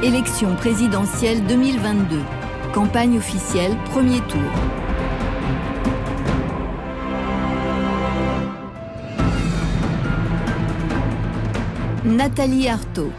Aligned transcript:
Élection 0.00 0.54
présidentielle 0.54 1.44
2022. 1.46 2.20
Campagne 2.72 3.18
officielle, 3.18 3.76
premier 3.90 4.20
tour. 4.20 4.38
Nathalie 12.04 12.68
Arthaud. 12.68 13.10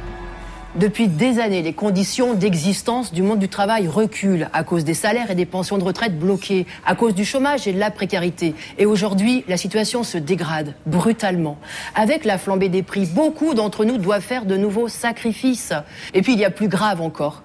Depuis 0.79 1.09
des 1.09 1.39
années, 1.39 1.61
les 1.61 1.73
conditions 1.73 2.35
d'existence 2.35 3.11
du 3.11 3.21
monde 3.21 3.39
du 3.39 3.49
travail 3.49 3.89
reculent 3.89 4.47
à 4.53 4.63
cause 4.63 4.85
des 4.85 4.93
salaires 4.93 5.29
et 5.29 5.35
des 5.35 5.45
pensions 5.45 5.77
de 5.77 5.83
retraite 5.83 6.17
bloquées, 6.17 6.65
à 6.85 6.95
cause 6.95 7.13
du 7.13 7.25
chômage 7.25 7.67
et 7.67 7.73
de 7.73 7.79
la 7.79 7.91
précarité. 7.91 8.55
Et 8.77 8.85
aujourd'hui, 8.85 9.43
la 9.49 9.57
situation 9.57 10.03
se 10.03 10.17
dégrade 10.17 10.75
brutalement. 10.85 11.57
Avec 11.95 12.23
la 12.23 12.37
flambée 12.37 12.69
des 12.69 12.81
prix, 12.81 13.05
beaucoup 13.07 13.53
d'entre 13.55 13.83
nous 13.83 13.97
doivent 13.97 14.21
faire 14.21 14.45
de 14.45 14.55
nouveaux 14.55 14.87
sacrifices. 14.87 15.73
Et 16.13 16.21
puis 16.21 16.31
il 16.31 16.39
y 16.39 16.45
a 16.45 16.49
plus 16.49 16.69
grave 16.69 17.01
encore. 17.01 17.43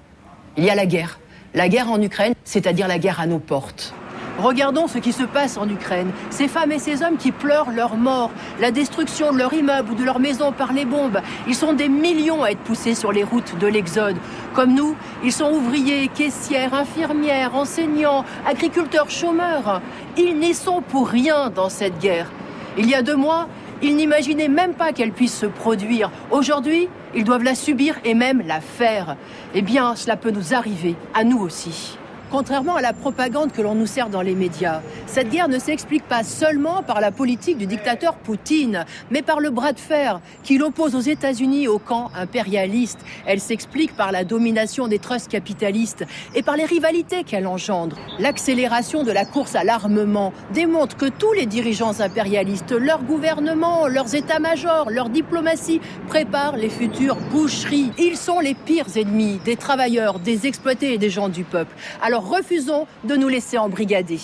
Il 0.56 0.62
y 0.62 0.70
a 0.70 0.76
la 0.76 0.86
guerre. 0.86 1.18
La 1.54 1.68
guerre 1.68 1.90
en 1.90 2.00
Ukraine, 2.00 2.34
c'est-à-dire 2.44 2.86
la 2.86 3.00
guerre 3.00 3.18
à 3.18 3.26
nos 3.26 3.40
portes. 3.40 3.94
Regardons 4.38 4.88
ce 4.88 4.98
qui 4.98 5.12
se 5.12 5.22
passe 5.22 5.56
en 5.56 5.68
Ukraine. 5.68 6.10
Ces 6.30 6.48
femmes 6.48 6.72
et 6.72 6.80
ces 6.80 7.02
hommes 7.02 7.16
qui 7.16 7.30
pleurent 7.30 7.70
leur 7.70 7.96
mort, 7.96 8.30
la 8.60 8.72
destruction 8.72 9.32
de 9.32 9.38
leur 9.38 9.54
immeuble 9.54 9.92
ou 9.92 9.94
de 9.94 10.02
leur 10.02 10.18
maison 10.18 10.50
par 10.50 10.72
les 10.72 10.84
bombes. 10.84 11.20
Ils 11.46 11.54
sont 11.54 11.72
des 11.72 11.88
millions 11.88 12.42
à 12.42 12.50
être 12.50 12.60
poussés 12.60 12.94
sur 12.94 13.12
les 13.12 13.22
routes 13.22 13.56
de 13.58 13.66
l'Exode. 13.66 14.16
Comme 14.52 14.74
nous, 14.74 14.96
ils 15.22 15.32
sont 15.32 15.52
ouvriers, 15.52 16.08
caissières, 16.08 16.74
infirmières, 16.74 17.54
enseignants, 17.54 18.24
agriculteurs, 18.46 19.08
chômeurs. 19.08 19.80
Ils 20.16 20.36
n'y 20.38 20.54
sont 20.54 20.82
pour 20.82 21.08
rien 21.08 21.50
dans 21.50 21.68
cette 21.68 21.98
guerre. 22.00 22.30
Il 22.76 22.90
y 22.90 22.94
a 22.94 23.02
deux 23.02 23.16
mois, 23.16 23.46
ils 23.82 23.94
n'imaginaient 23.94 24.48
même 24.48 24.74
pas 24.74 24.92
qu'elle 24.92 25.12
puisse 25.12 25.38
se 25.38 25.46
produire. 25.46 26.10
Aujourd'hui, 26.32 26.88
ils 27.14 27.24
doivent 27.24 27.44
la 27.44 27.54
subir 27.54 27.96
et 28.04 28.14
même 28.14 28.42
la 28.46 28.60
faire. 28.60 29.16
Eh 29.54 29.62
bien, 29.62 29.94
cela 29.94 30.16
peut 30.16 30.32
nous 30.32 30.54
arriver, 30.54 30.96
à 31.14 31.22
nous 31.22 31.38
aussi. 31.38 31.98
Contrairement 32.30 32.76
à 32.76 32.82
la 32.82 32.92
propagande 32.92 33.52
que 33.52 33.62
l'on 33.62 33.74
nous 33.74 33.86
sert 33.86 34.08
dans 34.08 34.22
les 34.22 34.34
médias, 34.34 34.80
cette 35.06 35.28
guerre 35.28 35.48
ne 35.48 35.58
s'explique 35.58 36.04
pas 36.08 36.24
seulement 36.24 36.82
par 36.82 37.00
la 37.00 37.12
politique 37.12 37.58
du 37.58 37.66
dictateur 37.66 38.14
Poutine, 38.14 38.84
mais 39.10 39.22
par 39.22 39.40
le 39.40 39.50
bras 39.50 39.72
de 39.72 39.78
fer 39.78 40.20
qu'il 40.42 40.62
oppose 40.62 40.94
aux 40.96 41.00
États-Unis 41.00 41.68
au 41.68 41.78
camp 41.78 42.10
impérialiste. 42.16 42.98
Elle 43.26 43.40
s'explique 43.40 43.94
par 43.96 44.10
la 44.10 44.24
domination 44.24 44.88
des 44.88 44.98
trusts 44.98 45.30
capitalistes 45.30 46.04
et 46.34 46.42
par 46.42 46.56
les 46.56 46.64
rivalités 46.64 47.22
qu'elle 47.24 47.46
engendre. 47.46 47.96
L'accélération 48.18 49.04
de 49.04 49.12
la 49.12 49.24
course 49.24 49.54
à 49.54 49.64
l'armement 49.64 50.32
démontre 50.52 50.96
que 50.96 51.06
tous 51.06 51.32
les 51.32 51.46
dirigeants 51.46 52.00
impérialistes, 52.00 52.72
leurs 52.72 53.04
gouvernements, 53.04 53.86
leurs 53.86 54.14
états-majors, 54.14 54.90
leur 54.90 55.08
diplomatie 55.08 55.80
préparent 56.08 56.56
les 56.56 56.70
futures 56.70 57.16
boucheries. 57.30 57.92
Ils 57.98 58.16
sont 58.16 58.40
les 58.40 58.54
pires 58.54 58.96
ennemis 58.96 59.38
des 59.44 59.56
travailleurs, 59.56 60.18
des 60.18 60.46
exploités 60.46 60.94
et 60.94 60.98
des 60.98 61.10
gens 61.10 61.28
du 61.28 61.44
peuple. 61.44 61.74
Refusons 62.16 62.86
de 63.04 63.16
nous 63.16 63.28
laisser 63.28 63.58
embrigader. 63.58 64.20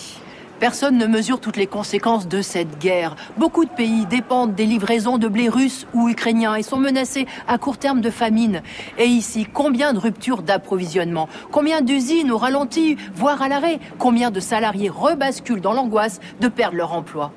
Personne 0.61 0.99
ne 0.99 1.07
mesure 1.07 1.41
toutes 1.41 1.57
les 1.57 1.67
conséquences 1.67 2.29
de 2.29 2.43
cette 2.43 2.79
guerre. 2.79 3.17
Beaucoup 3.39 3.65
de 3.65 3.71
pays 3.71 4.05
dépendent 4.05 4.55
des 4.55 4.67
livraisons 4.67 5.17
de 5.17 5.27
blé 5.27 5.49
russe 5.49 5.87
ou 5.95 6.11
ukrainien 6.11 6.55
et 6.55 6.63
sont 6.63 6.77
menacés 6.77 7.27
à 7.49 7.57
court 7.57 7.79
terme 7.79 8.03
de 8.03 8.11
famine. 8.11 8.61
Et 8.99 9.07
ici, 9.07 9.47
combien 9.51 9.95
de 9.95 9.99
ruptures 9.99 10.43
d'approvisionnement? 10.43 11.31
Combien 11.51 11.81
d'usines 11.81 12.31
au 12.31 12.37
ralenti, 12.37 12.99
voire 13.15 13.41
à 13.41 13.49
l'arrêt? 13.49 13.81
Combien 13.99 14.31
de 14.31 14.39
salariés 14.39 14.91
rebasculent 14.91 15.63
dans 15.63 15.73
l'angoisse 15.73 16.21
de 16.41 16.49
perdre 16.49 16.77
leur 16.77 16.93
emploi? 16.93 17.33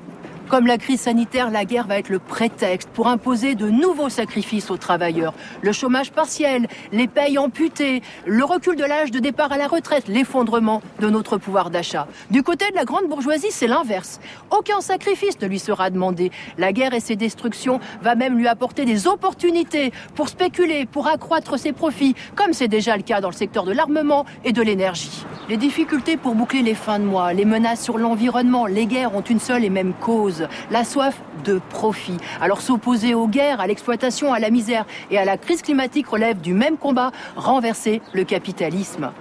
Comme 0.49 0.67
la 0.67 0.77
crise 0.77 1.01
sanitaire, 1.01 1.49
la 1.49 1.65
guerre 1.65 1.87
va 1.87 1.97
être 1.97 2.09
le 2.09 2.19
prétexte 2.19 2.89
pour 2.89 3.07
imposer 3.07 3.55
de 3.55 3.69
nouveaux 3.69 4.09
sacrifices 4.09 4.69
aux 4.69 4.77
travailleurs. 4.77 5.33
Le 5.61 5.71
chômage 5.71 6.11
partiel, 6.11 6.67
les 6.91 7.07
payes 7.07 7.37
amputées, 7.37 8.01
le 8.25 8.43
recul 8.43 8.75
de 8.75 8.83
l'âge 8.83 9.11
de 9.11 9.19
départ 9.19 9.51
à 9.51 9.57
la 9.57 9.67
retraite, 9.67 10.07
l'effondrement 10.07 10.81
de 10.99 11.09
notre 11.09 11.37
pouvoir 11.37 11.69
d'achat. 11.69 12.07
Du 12.31 12.43
côté 12.43 12.69
de 12.71 12.75
la 12.75 12.85
grande 12.85 13.07
bourgeoisie, 13.07 13.51
c'est 13.51 13.67
l'inverse. 13.67 14.19
Aucun 14.51 14.81
sacrifice 14.81 15.39
ne 15.41 15.47
lui 15.47 15.59
sera 15.59 15.89
demandé. 15.89 16.31
La 16.57 16.73
guerre 16.73 16.93
et 16.93 16.99
ses 16.99 17.15
destructions 17.15 17.79
va 18.01 18.15
même 18.15 18.37
lui 18.37 18.47
apporter 18.47 18.85
des 18.85 19.07
opportunités 19.07 19.91
pour 20.15 20.29
spéculer, 20.29 20.85
pour 20.85 21.07
accroître 21.07 21.57
ses 21.57 21.73
profits, 21.73 22.15
comme 22.35 22.53
c'est 22.53 22.67
déjà 22.67 22.97
le 22.97 23.03
cas 23.03 23.21
dans 23.21 23.29
le 23.29 23.35
secteur 23.35 23.63
de 23.63 23.71
l'armement 23.71 24.25
et 24.43 24.51
de 24.51 24.61
l'énergie. 24.61 25.25
Les 25.49 25.57
difficultés 25.57 26.17
pour 26.17 26.35
boucler 26.35 26.61
les 26.61 26.75
fins 26.75 26.99
de 26.99 27.05
mois, 27.05 27.33
les 27.33 27.45
menaces 27.45 27.83
sur 27.83 27.97
l'environnement, 27.97 28.65
les 28.65 28.85
guerres 28.85 29.15
ont 29.15 29.21
une 29.21 29.39
seule 29.39 29.63
et 29.65 29.69
même 29.69 29.93
cause 29.93 30.32
la 30.71 30.83
soif 30.83 31.15
de 31.43 31.59
profit. 31.69 32.17
Alors 32.41 32.61
s'opposer 32.61 33.13
aux 33.13 33.27
guerres, 33.27 33.59
à 33.59 33.67
l'exploitation, 33.67 34.33
à 34.33 34.39
la 34.39 34.49
misère 34.49 34.85
et 35.11 35.17
à 35.17 35.25
la 35.25 35.37
crise 35.37 35.61
climatique 35.61 36.07
relève 36.07 36.41
du 36.41 36.53
même 36.53 36.77
combat, 36.77 37.11
renverser 37.35 38.01
le 38.13 38.23
capitalisme. 38.23 39.11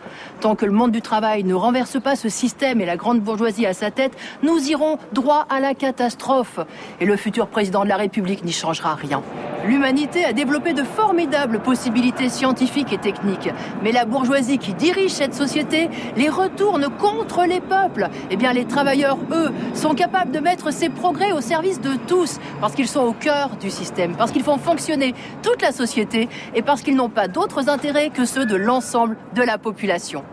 Tant 0.42 0.56
que 0.56 0.66
le 0.66 0.72
monde 0.72 0.90
du 0.90 1.02
travail 1.02 1.44
ne 1.44 1.54
renverse 1.54 2.00
pas 2.02 2.16
ce 2.16 2.28
système 2.28 2.80
et 2.80 2.84
la 2.84 2.96
grande 2.96 3.20
bourgeoisie 3.20 3.64
à 3.64 3.74
sa 3.74 3.92
tête, 3.92 4.16
nous 4.42 4.58
irons 4.68 4.98
droit 5.12 5.46
à 5.48 5.60
la 5.60 5.72
catastrophe. 5.72 6.58
Et 6.98 7.04
le 7.06 7.16
futur 7.16 7.46
président 7.46 7.84
de 7.84 7.88
la 7.88 7.96
République 7.96 8.44
n'y 8.44 8.50
changera 8.50 8.96
rien. 8.96 9.22
L'humanité 9.64 10.24
a 10.24 10.32
développé 10.32 10.72
de 10.72 10.82
formidables 10.82 11.60
possibilités 11.60 12.28
scientifiques 12.28 12.92
et 12.92 12.98
techniques. 12.98 13.50
Mais 13.84 13.92
la 13.92 14.04
bourgeoisie 14.04 14.58
qui 14.58 14.74
dirige 14.74 15.12
cette 15.12 15.34
société 15.34 15.88
les 16.16 16.28
retourne 16.28 16.88
contre 16.98 17.44
les 17.44 17.60
peuples. 17.60 18.08
Eh 18.32 18.36
bien, 18.36 18.52
les 18.52 18.64
travailleurs, 18.64 19.18
eux, 19.30 19.52
sont 19.74 19.94
capables 19.94 20.32
de 20.32 20.40
mettre 20.40 20.72
ces 20.72 20.88
progrès 20.88 21.30
au 21.30 21.40
service 21.40 21.80
de 21.80 21.92
tous, 22.08 22.40
parce 22.60 22.74
qu'ils 22.74 22.88
sont 22.88 23.02
au 23.02 23.12
cœur 23.12 23.50
du 23.60 23.70
système, 23.70 24.16
parce 24.16 24.32
qu'ils 24.32 24.42
font 24.42 24.58
fonctionner 24.58 25.14
toute 25.40 25.62
la 25.62 25.70
société 25.70 26.28
et 26.56 26.62
parce 26.62 26.82
qu'ils 26.82 26.96
n'ont 26.96 27.10
pas 27.10 27.28
d'autres 27.28 27.68
intérêts 27.68 28.10
que 28.10 28.24
ceux 28.24 28.44
de 28.44 28.56
l'ensemble 28.56 29.16
de 29.36 29.42
la 29.42 29.56
population. 29.56 30.24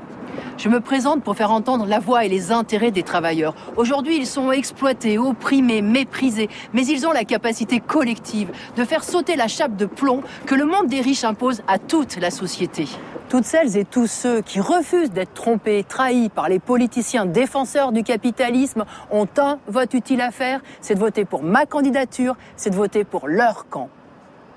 Je 0.58 0.70
me 0.70 0.80
présente 0.80 1.24
pour 1.24 1.36
faire 1.36 1.52
entendre 1.52 1.86
la 1.86 2.00
voix 2.00 2.26
et 2.26 2.30
les 2.30 2.52
intérêts 2.52 2.92
des 2.92 3.04
travailleurs. 3.04 3.56
Aujourd'hui, 3.78 4.18
ils 4.18 4.28
sont 4.28 4.52
exploités, 4.52 5.18
opprimés, 5.18 5.82
méprisés, 5.82 6.50
mais 6.74 6.86
ils 6.86 7.08
ont 7.08 7.12
la 7.12 7.24
capacité 7.24 7.80
collective 7.80 8.52
de 8.76 8.84
faire 8.84 9.04
sauter 9.04 9.36
la 9.36 9.48
chape 9.48 9.76
de 9.76 9.86
plomb 9.86 10.22
que 10.46 10.56
le 10.56 10.66
monde 10.66 10.88
des 10.88 11.02
riches 11.02 11.24
impose 11.24 11.62
à 11.68 11.80
toute 11.80 12.18
la 12.18 12.32
société. 12.32 12.88
Toutes 13.30 13.46
celles 13.46 13.78
et 13.78 13.86
tous 13.86 14.08
ceux 14.08 14.42
qui 14.42 14.60
refusent 14.60 15.12
d'être 15.12 15.34
trompés, 15.34 15.86
trahis 15.88 16.30
par 16.30 16.50
les 16.50 16.60
politiciens 16.60 17.28
défenseurs 17.28 17.92
du 17.92 18.04
capitalisme 18.04 18.86
ont 19.12 19.28
un 19.38 19.60
vote 19.68 19.94
utile 19.94 20.22
à 20.22 20.32
faire, 20.32 20.62
c'est 20.82 20.96
de 20.96 21.00
voter 21.00 21.26
pour 21.26 21.44
ma 21.44 21.66
candidature, 21.66 22.36
c'est 22.56 22.72
de 22.72 22.76
voter 22.76 23.04
pour 23.04 23.28
leur 23.28 23.70
camp. 23.70 23.90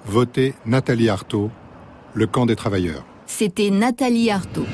Votez 0.07 0.55
Nathalie 0.65 1.11
Arthaud, 1.11 1.51
le 2.15 2.27
camp 2.27 2.47
des 2.47 2.57
travailleurs. 2.57 3.05
C'était 3.27 3.71
Nathalie 3.71 4.31
Arthaud. 4.31 4.67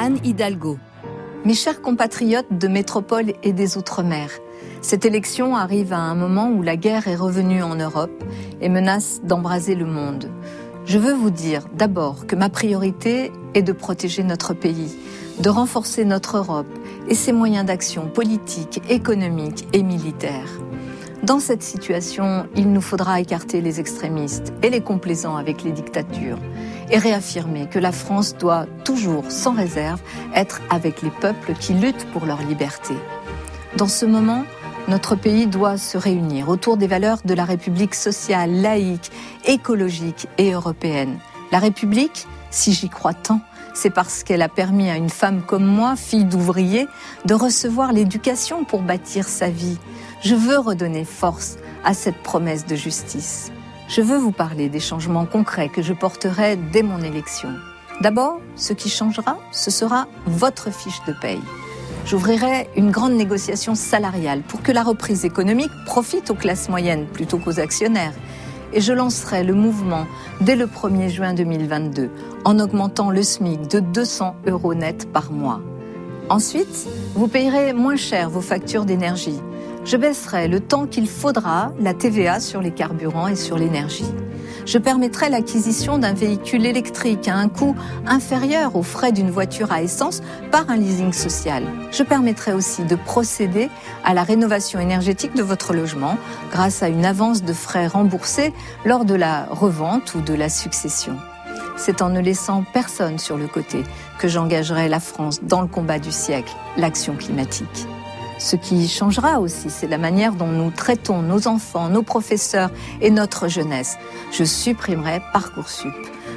Anne 0.00 0.18
Hidalgo. 0.24 0.78
Mes 1.44 1.52
chers 1.52 1.82
compatriotes 1.82 2.50
de 2.58 2.68
métropole 2.68 3.34
et 3.42 3.52
des 3.52 3.76
Outre-mer, 3.76 4.30
cette 4.80 5.04
élection 5.04 5.56
arrive 5.56 5.92
à 5.92 5.98
un 5.98 6.14
moment 6.14 6.48
où 6.48 6.62
la 6.62 6.78
guerre 6.78 7.06
est 7.06 7.16
revenue 7.16 7.62
en 7.62 7.74
Europe 7.74 8.24
et 8.62 8.70
menace 8.70 9.20
d'embraser 9.24 9.74
le 9.74 9.84
monde. 9.84 10.30
Je 10.86 10.96
veux 10.96 11.12
vous 11.12 11.28
dire 11.28 11.66
d'abord 11.74 12.26
que 12.26 12.34
ma 12.34 12.48
priorité 12.48 13.30
est 13.52 13.60
de 13.60 13.72
protéger 13.72 14.22
notre 14.22 14.54
pays, 14.54 14.96
de 15.38 15.50
renforcer 15.50 16.06
notre 16.06 16.38
Europe 16.38 16.78
et 17.10 17.14
ses 17.14 17.32
moyens 17.32 17.66
d'action 17.66 18.08
politiques, 18.08 18.80
économiques 18.88 19.68
et 19.74 19.82
militaires. 19.82 20.60
Dans 21.22 21.38
cette 21.38 21.62
situation, 21.62 22.46
il 22.56 22.72
nous 22.72 22.80
faudra 22.80 23.20
écarter 23.20 23.60
les 23.60 23.78
extrémistes 23.78 24.54
et 24.62 24.70
les 24.70 24.80
complaisants 24.80 25.36
avec 25.36 25.62
les 25.62 25.70
dictatures 25.70 26.38
et 26.90 26.96
réaffirmer 26.96 27.68
que 27.68 27.78
la 27.78 27.92
France 27.92 28.34
doit 28.38 28.64
toujours, 28.84 29.30
sans 29.30 29.52
réserve, 29.52 30.00
être 30.34 30.62
avec 30.70 31.02
les 31.02 31.10
peuples 31.10 31.52
qui 31.52 31.74
luttent 31.74 32.06
pour 32.12 32.24
leur 32.24 32.40
liberté. 32.42 32.94
Dans 33.76 33.86
ce 33.86 34.06
moment, 34.06 34.44
notre 34.88 35.14
pays 35.14 35.46
doit 35.46 35.76
se 35.76 35.98
réunir 35.98 36.48
autour 36.48 36.78
des 36.78 36.86
valeurs 36.86 37.20
de 37.24 37.34
la 37.34 37.44
République 37.44 37.94
sociale, 37.94 38.62
laïque, 38.62 39.10
écologique 39.44 40.26
et 40.38 40.52
européenne. 40.52 41.18
La 41.52 41.58
République, 41.58 42.26
si 42.50 42.72
j'y 42.72 42.88
crois 42.88 43.14
tant, 43.14 43.40
c'est 43.74 43.90
parce 43.90 44.24
qu'elle 44.24 44.42
a 44.42 44.48
permis 44.48 44.90
à 44.90 44.96
une 44.96 45.10
femme 45.10 45.42
comme 45.42 45.64
moi, 45.64 45.96
fille 45.96 46.24
d'ouvrier, 46.24 46.88
de 47.24 47.34
recevoir 47.34 47.92
l'éducation 47.92 48.64
pour 48.64 48.82
bâtir 48.82 49.28
sa 49.28 49.48
vie. 49.48 49.78
Je 50.22 50.34
veux 50.34 50.58
redonner 50.58 51.04
force 51.04 51.56
à 51.84 51.94
cette 51.94 52.22
promesse 52.22 52.66
de 52.66 52.76
justice 52.76 53.50
je 53.90 54.02
veux 54.02 54.18
vous 54.18 54.30
parler 54.30 54.68
des 54.68 54.78
changements 54.78 55.26
concrets 55.26 55.68
que 55.68 55.82
je 55.82 55.92
porterai 55.92 56.54
dès 56.54 56.84
mon 56.84 57.02
élection. 57.02 57.48
D'abord, 58.00 58.40
ce 58.54 58.72
qui 58.72 58.88
changera, 58.88 59.36
ce 59.50 59.72
sera 59.72 60.06
votre 60.26 60.72
fiche 60.72 61.02
de 61.08 61.12
paye. 61.12 61.40
J'ouvrirai 62.06 62.68
une 62.76 62.92
grande 62.92 63.14
négociation 63.14 63.74
salariale 63.74 64.42
pour 64.42 64.62
que 64.62 64.70
la 64.70 64.84
reprise 64.84 65.24
économique 65.24 65.72
profite 65.86 66.30
aux 66.30 66.36
classes 66.36 66.68
moyennes 66.68 67.06
plutôt 67.06 67.38
qu'aux 67.38 67.58
actionnaires. 67.58 68.14
Et 68.72 68.80
je 68.80 68.92
lancerai 68.92 69.42
le 69.42 69.54
mouvement 69.54 70.06
dès 70.40 70.54
le 70.54 70.66
1er 70.66 71.08
juin 71.08 71.34
2022 71.34 72.10
en 72.44 72.60
augmentant 72.60 73.10
le 73.10 73.24
SMIC 73.24 73.66
de 73.66 73.80
200 73.80 74.36
euros 74.46 74.74
net 74.74 75.10
par 75.12 75.32
mois. 75.32 75.60
Ensuite, 76.28 76.86
vous 77.16 77.26
payerez 77.26 77.72
moins 77.72 77.96
cher 77.96 78.30
vos 78.30 78.40
factures 78.40 78.84
d'énergie 78.84 79.40
Je 79.84 79.96
baisserai 79.96 80.46
le 80.46 80.60
temps 80.60 80.86
qu'il 80.86 81.08
faudra 81.08 81.72
la 81.80 81.94
TVA 81.94 82.38
sur 82.38 82.60
les 82.60 82.70
carburants 82.70 83.28
et 83.28 83.36
sur 83.36 83.56
l'énergie. 83.56 84.12
Je 84.66 84.76
permettrai 84.76 85.30
l'acquisition 85.30 85.98
d'un 85.98 86.12
véhicule 86.12 86.66
électrique 86.66 87.28
à 87.28 87.34
un 87.34 87.48
coût 87.48 87.74
inférieur 88.06 88.76
aux 88.76 88.82
frais 88.82 89.10
d'une 89.10 89.30
voiture 89.30 89.72
à 89.72 89.82
essence 89.82 90.20
par 90.52 90.68
un 90.68 90.76
leasing 90.76 91.14
social. 91.14 91.64
Je 91.92 92.02
permettrai 92.02 92.52
aussi 92.52 92.84
de 92.84 92.94
procéder 92.94 93.70
à 94.04 94.12
la 94.12 94.22
rénovation 94.22 94.78
énergétique 94.80 95.34
de 95.34 95.42
votre 95.42 95.72
logement 95.72 96.18
grâce 96.52 96.82
à 96.82 96.88
une 96.88 97.06
avance 97.06 97.42
de 97.42 97.52
frais 97.54 97.86
remboursés 97.86 98.52
lors 98.84 99.06
de 99.06 99.14
la 99.14 99.46
revente 99.46 100.14
ou 100.14 100.20
de 100.20 100.34
la 100.34 100.50
succession. 100.50 101.16
C'est 101.76 102.02
en 102.02 102.10
ne 102.10 102.20
laissant 102.20 102.64
personne 102.74 103.18
sur 103.18 103.38
le 103.38 103.46
côté 103.46 103.82
que 104.18 104.28
j'engagerai 104.28 104.88
la 104.90 105.00
France 105.00 105.40
dans 105.42 105.62
le 105.62 105.68
combat 105.68 105.98
du 105.98 106.12
siècle, 106.12 106.52
l'action 106.76 107.16
climatique. 107.16 107.86
Ce 108.40 108.56
qui 108.56 108.88
changera 108.88 109.38
aussi, 109.38 109.68
c'est 109.68 109.86
la 109.86 109.98
manière 109.98 110.32
dont 110.32 110.46
nous 110.46 110.70
traitons 110.70 111.20
nos 111.20 111.46
enfants, 111.46 111.90
nos 111.90 112.02
professeurs 112.02 112.70
et 113.02 113.10
notre 113.10 113.48
jeunesse. 113.48 113.98
Je 114.32 114.44
supprimerai 114.44 115.20
Parcoursup. 115.34 115.92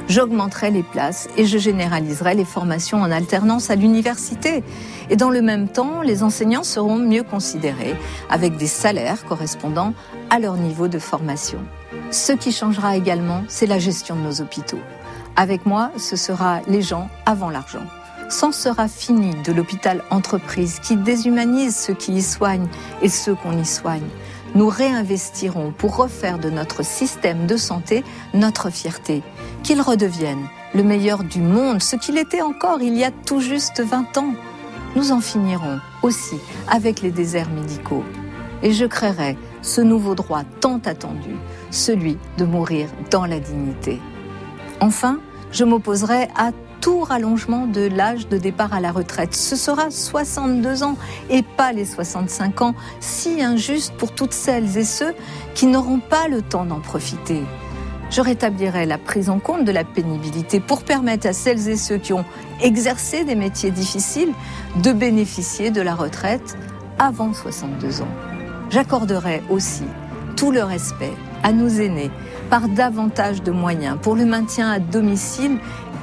J'augmenterai 0.09 0.69
les 0.69 0.83
places 0.83 1.29
et 1.37 1.45
je 1.45 1.57
généraliserai 1.57 2.35
les 2.35 2.43
formations 2.43 3.01
en 3.01 3.09
alternance 3.09 3.69
à 3.69 3.75
l'université. 3.75 4.65
Et 5.09 5.15
dans 5.15 5.29
le 5.29 5.41
même 5.41 5.69
temps, 5.69 6.01
les 6.01 6.23
enseignants 6.23 6.63
seront 6.63 6.97
mieux 6.97 7.23
considérés, 7.23 7.95
avec 8.29 8.57
des 8.57 8.67
salaires 8.67 9.23
correspondant 9.23 9.93
à 10.29 10.39
leur 10.39 10.57
niveau 10.57 10.89
de 10.89 10.99
formation. 10.99 11.59
Ce 12.11 12.33
qui 12.33 12.51
changera 12.51 12.97
également, 12.97 13.45
c'est 13.47 13.65
la 13.65 13.79
gestion 13.79 14.17
de 14.17 14.21
nos 14.21 14.41
hôpitaux. 14.41 14.81
Avec 15.37 15.65
moi, 15.65 15.89
ce 15.97 16.17
sera 16.17 16.59
les 16.67 16.81
gens 16.81 17.07
avant 17.25 17.49
l'argent. 17.49 17.87
S'en 18.29 18.51
sera 18.51 18.87
fini 18.87 19.31
de 19.43 19.51
l'hôpital 19.51 20.03
entreprise 20.09 20.79
qui 20.79 20.95
déshumanise 20.95 21.75
ceux 21.75 21.93
qui 21.93 22.13
y 22.13 22.21
soignent 22.21 22.67
et 23.01 23.09
ceux 23.09 23.35
qu'on 23.35 23.57
y 23.57 23.65
soigne. 23.65 24.07
Nous 24.55 24.67
réinvestirons 24.67 25.71
pour 25.71 25.95
refaire 25.95 26.39
de 26.39 26.49
notre 26.49 26.83
système 26.83 27.47
de 27.47 27.57
santé 27.57 28.03
notre 28.33 28.69
fierté, 28.69 29.23
qu'il 29.63 29.81
redevienne 29.81 30.47
le 30.75 30.83
meilleur 30.83 31.23
du 31.23 31.39
monde, 31.39 31.81
ce 31.81 31.95
qu'il 31.95 32.17
était 32.17 32.41
encore 32.41 32.81
il 32.81 32.97
y 32.97 33.03
a 33.03 33.11
tout 33.11 33.39
juste 33.39 33.81
20 33.81 34.17
ans. 34.17 34.33
Nous 34.95 35.11
en 35.11 35.21
finirons 35.21 35.79
aussi 36.03 36.35
avec 36.67 37.01
les 37.01 37.11
déserts 37.11 37.49
médicaux. 37.49 38.03
Et 38.61 38.73
je 38.73 38.85
créerai 38.85 39.37
ce 39.61 39.81
nouveau 39.81 40.15
droit 40.15 40.43
tant 40.61 40.79
attendu, 40.85 41.35
celui 41.71 42.17
de 42.37 42.45
mourir 42.45 42.87
dans 43.11 43.25
la 43.25 43.39
dignité. 43.39 44.01
Enfin, 44.79 45.19
je 45.53 45.63
m'opposerai 45.63 46.27
à 46.35 46.51
tout 46.81 46.99
rallongement 46.99 47.65
de 47.65 47.81
l'âge 47.81 48.27
de 48.27 48.37
départ 48.37 48.73
à 48.73 48.81
la 48.81 48.91
retraite. 48.91 49.33
Ce 49.33 49.55
sera 49.55 49.89
62 49.89 50.83
ans 50.83 50.97
et 51.29 51.43
pas 51.43 51.71
les 51.71 51.85
65 51.85 52.61
ans, 52.61 52.75
si 52.99 53.41
injuste 53.41 53.93
pour 53.93 54.13
toutes 54.13 54.33
celles 54.33 54.77
et 54.77 54.83
ceux 54.83 55.13
qui 55.55 55.67
n'auront 55.67 55.99
pas 55.99 56.27
le 56.27 56.41
temps 56.41 56.65
d'en 56.65 56.81
profiter. 56.81 57.41
Je 58.09 58.19
rétablirai 58.19 58.85
la 58.85 58.97
prise 58.97 59.29
en 59.29 59.39
compte 59.39 59.63
de 59.63 59.71
la 59.71 59.83
pénibilité 59.85 60.59
pour 60.59 60.83
permettre 60.83 61.25
à 61.27 61.33
celles 61.33 61.69
et 61.69 61.77
ceux 61.77 61.97
qui 61.97 62.13
ont 62.13 62.25
exercé 62.61 63.23
des 63.23 63.35
métiers 63.35 63.71
difficiles 63.71 64.33
de 64.83 64.91
bénéficier 64.91 65.71
de 65.71 65.81
la 65.81 65.95
retraite 65.95 66.57
avant 66.99 67.33
62 67.33 68.01
ans. 68.01 68.07
J'accorderai 68.69 69.41
aussi 69.49 69.83
tout 70.35 70.51
le 70.51 70.63
respect 70.63 71.13
à 71.43 71.51
nos 71.51 71.67
aînés 71.67 72.11
par 72.49 72.67
davantage 72.69 73.43
de 73.43 73.51
moyens 73.51 73.97
pour 74.01 74.15
le 74.15 74.25
maintien 74.25 74.71
à 74.71 74.79
domicile 74.79 75.57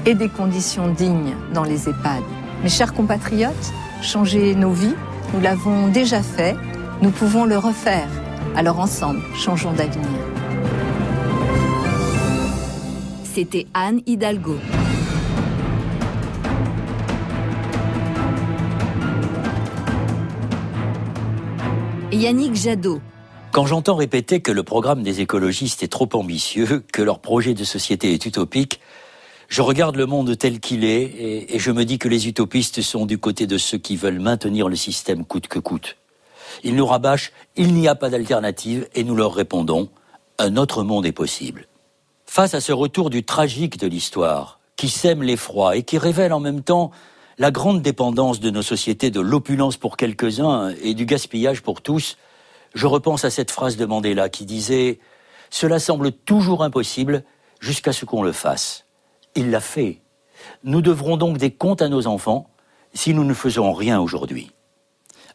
et 0.06 0.14
des 0.14 0.28
conditions 0.28 0.88
dignes 0.88 1.34
dans 1.52 1.64
les 1.64 1.88
EHPAD. 1.88 2.22
Mes 2.62 2.68
chers 2.68 2.94
compatriotes, 2.94 3.72
changer 4.02 4.54
nos 4.54 4.72
vies, 4.72 4.94
nous 5.34 5.40
l'avons 5.40 5.88
déjà 5.88 6.22
fait, 6.22 6.56
nous 7.02 7.10
pouvons 7.10 7.44
le 7.44 7.58
refaire. 7.58 8.08
Alors 8.56 8.80
ensemble, 8.80 9.20
changeons 9.34 9.72
d'avenir. 9.72 10.08
C'était 13.24 13.66
Anne 13.74 14.00
Hidalgo. 14.06 14.56
Yannick 22.12 22.54
Jadot. 22.56 23.00
Quand 23.52 23.66
j'entends 23.66 23.96
répéter 23.96 24.40
que 24.40 24.52
le 24.52 24.62
programme 24.62 25.02
des 25.02 25.20
écologistes 25.20 25.82
est 25.82 25.88
trop 25.88 26.08
ambitieux, 26.12 26.84
que 26.92 27.02
leur 27.02 27.18
projet 27.18 27.52
de 27.52 27.64
société 27.64 28.14
est 28.14 28.24
utopique, 28.24 28.80
je 29.48 29.60
regarde 29.60 29.96
le 29.96 30.06
monde 30.06 30.38
tel 30.38 30.60
qu'il 30.60 30.84
est 30.84 31.48
et, 31.48 31.58
je 31.58 31.72
me 31.72 31.84
dis 31.84 31.98
que 31.98 32.06
les 32.06 32.28
utopistes 32.28 32.80
sont 32.80 33.06
du 33.06 33.18
côté 33.18 33.48
de 33.48 33.58
ceux 33.58 33.78
qui 33.78 33.96
veulent 33.96 34.20
maintenir 34.20 34.68
le 34.68 34.76
système 34.76 35.24
coûte 35.24 35.48
que 35.48 35.58
coûte. 35.58 35.96
Ils 36.62 36.76
nous 36.76 36.86
rabâchent 36.86 37.32
il 37.56 37.74
n'y 37.74 37.88
a 37.88 37.96
pas 37.96 38.08
d'alternative 38.08 38.88
et 38.94 39.02
nous 39.02 39.16
leur 39.16 39.34
répondons 39.34 39.88
un 40.38 40.56
autre 40.56 40.84
monde 40.84 41.04
est 41.04 41.12
possible. 41.12 41.66
Face 42.26 42.54
à 42.54 42.60
ce 42.60 42.72
retour 42.72 43.10
du 43.10 43.24
tragique 43.24 43.80
de 43.80 43.88
l'histoire, 43.88 44.60
qui 44.76 44.88
sème 44.88 45.24
l'effroi 45.24 45.76
et 45.76 45.82
qui 45.82 45.98
révèle 45.98 46.32
en 46.32 46.40
même 46.40 46.62
temps 46.62 46.92
la 47.36 47.50
grande 47.50 47.82
dépendance 47.82 48.38
de 48.38 48.50
nos 48.50 48.62
sociétés 48.62 49.10
de 49.10 49.20
l'opulence 49.20 49.76
pour 49.76 49.96
quelques-uns 49.96 50.72
et 50.82 50.94
du 50.94 51.04
gaspillage 51.04 51.62
pour 51.62 51.82
tous, 51.82 52.16
je 52.74 52.86
repense 52.86 53.24
à 53.24 53.30
cette 53.30 53.50
phrase 53.50 53.76
de 53.76 53.84
Mandela 53.84 54.28
qui 54.28 54.46
disait 54.46 55.00
Cela 55.50 55.78
semble 55.78 56.12
toujours 56.12 56.62
impossible 56.62 57.24
jusqu'à 57.60 57.92
ce 57.92 58.04
qu'on 58.04 58.22
le 58.22 58.32
fasse. 58.32 58.84
Il 59.34 59.50
l'a 59.50 59.60
fait. 59.60 60.02
Nous 60.64 60.80
devrons 60.80 61.16
donc 61.16 61.38
des 61.38 61.50
comptes 61.50 61.82
à 61.82 61.88
nos 61.88 62.06
enfants 62.06 62.48
si 62.94 63.14
nous 63.14 63.24
ne 63.24 63.34
faisons 63.34 63.72
rien 63.72 64.00
aujourd'hui. 64.00 64.50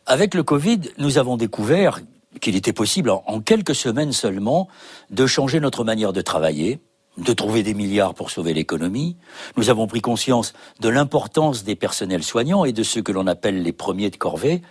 Avec 0.06 0.34
le 0.34 0.44
Covid, 0.44 0.82
nous 0.98 1.18
avons 1.18 1.38
découvert 1.38 2.00
qu'il 2.42 2.56
était 2.56 2.74
possible, 2.74 3.10
en 3.10 3.40
quelques 3.40 3.76
semaines 3.76 4.12
seulement, 4.12 4.68
de 5.10 5.26
changer 5.26 5.60
notre 5.60 5.84
manière 5.84 6.14
de 6.14 6.22
travailler, 6.22 6.80
de 7.18 7.34
trouver 7.34 7.64
des 7.64 7.74
milliards 7.74 8.14
pour 8.14 8.30
sauver 8.30 8.54
l'économie. 8.54 9.16
Nous 9.56 9.70
avons 9.70 9.88
pris 9.88 10.02
conscience 10.02 10.54
de 10.82 10.90
l'importance 10.90 11.64
des 11.64 11.76
personnels 11.76 12.24
soignants 12.24 12.66
et 12.66 12.74
de 12.74 12.84
ceux 12.84 13.02
que 13.02 13.14
l'on 13.14 13.26
appelle 13.26 13.64
les 13.64 13.72
premiers 13.72 14.10
de 14.10 14.18
corvée, 14.18 14.62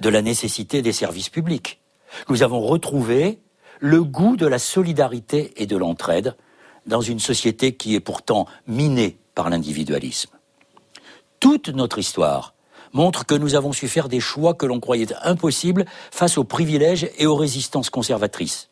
de 0.00 0.08
la 0.10 0.20
nécessité 0.22 0.82
des 0.82 0.92
services 0.92 1.30
publics. 1.30 1.80
Nous 2.28 2.42
avons 2.42 2.60
retrouvé 2.60 3.40
le 3.80 4.02
goût 4.02 4.36
de 4.36 4.46
la 4.46 4.58
solidarité 4.58 5.52
et 5.56 5.66
de 5.66 5.76
l'entraide, 5.76 6.36
dans 6.86 7.00
une 7.00 7.20
société 7.20 7.74
qui 7.74 7.94
est 7.94 8.00
pourtant 8.00 8.46
minée 8.66 9.18
par 9.34 9.50
l'individualisme. 9.50 10.30
Toute 11.40 11.68
notre 11.68 11.98
histoire 11.98 12.54
montre 12.92 13.26
que 13.26 13.34
nous 13.34 13.54
avons 13.54 13.72
su 13.72 13.88
faire 13.88 14.08
des 14.08 14.20
choix 14.20 14.54
que 14.54 14.66
l'on 14.66 14.80
croyait 14.80 15.12
impossibles 15.22 15.84
face 16.10 16.38
aux 16.38 16.44
privilèges 16.44 17.10
et 17.18 17.26
aux 17.26 17.36
résistances 17.36 17.90
conservatrices. 17.90 18.70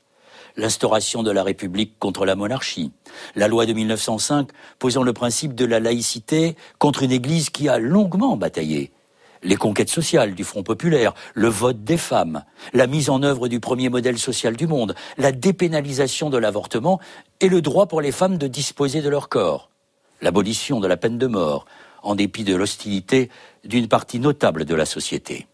L'instauration 0.56 1.22
de 1.22 1.30
la 1.30 1.42
République 1.42 1.98
contre 1.98 2.26
la 2.26 2.36
monarchie, 2.36 2.92
la 3.34 3.48
loi 3.48 3.66
de 3.66 3.72
1905 3.72 4.48
posant 4.78 5.02
le 5.02 5.12
principe 5.12 5.54
de 5.54 5.64
la 5.64 5.80
laïcité 5.80 6.56
contre 6.78 7.02
une 7.02 7.12
Église 7.12 7.50
qui 7.50 7.68
a 7.68 7.78
longuement 7.78 8.36
bataillé, 8.36 8.92
les 9.42 9.56
conquêtes 9.56 9.90
sociales 9.90 10.34
du 10.34 10.44
Front 10.44 10.62
populaire, 10.62 11.14
le 11.34 11.48
vote 11.48 11.84
des 11.84 11.96
femmes, 11.96 12.44
la 12.72 12.86
mise 12.86 13.10
en 13.10 13.22
œuvre 13.22 13.48
du 13.48 13.60
premier 13.60 13.88
modèle 13.88 14.18
social 14.18 14.56
du 14.56 14.66
monde, 14.66 14.94
la 15.18 15.32
dépénalisation 15.32 16.30
de 16.30 16.38
l'avortement 16.38 17.00
et 17.40 17.48
le 17.48 17.60
droit 17.60 17.86
pour 17.86 18.00
les 18.00 18.12
femmes 18.12 18.38
de 18.38 18.46
disposer 18.46 19.02
de 19.02 19.08
leur 19.08 19.28
corps, 19.28 19.70
l'abolition 20.20 20.80
de 20.80 20.86
la 20.86 20.96
peine 20.96 21.18
de 21.18 21.26
mort, 21.26 21.66
en 22.02 22.14
dépit 22.14 22.44
de 22.44 22.56
l'hostilité 22.56 23.30
d'une 23.64 23.88
partie 23.88 24.18
notable 24.18 24.64
de 24.64 24.74
la 24.74 24.86
société. 24.86 25.46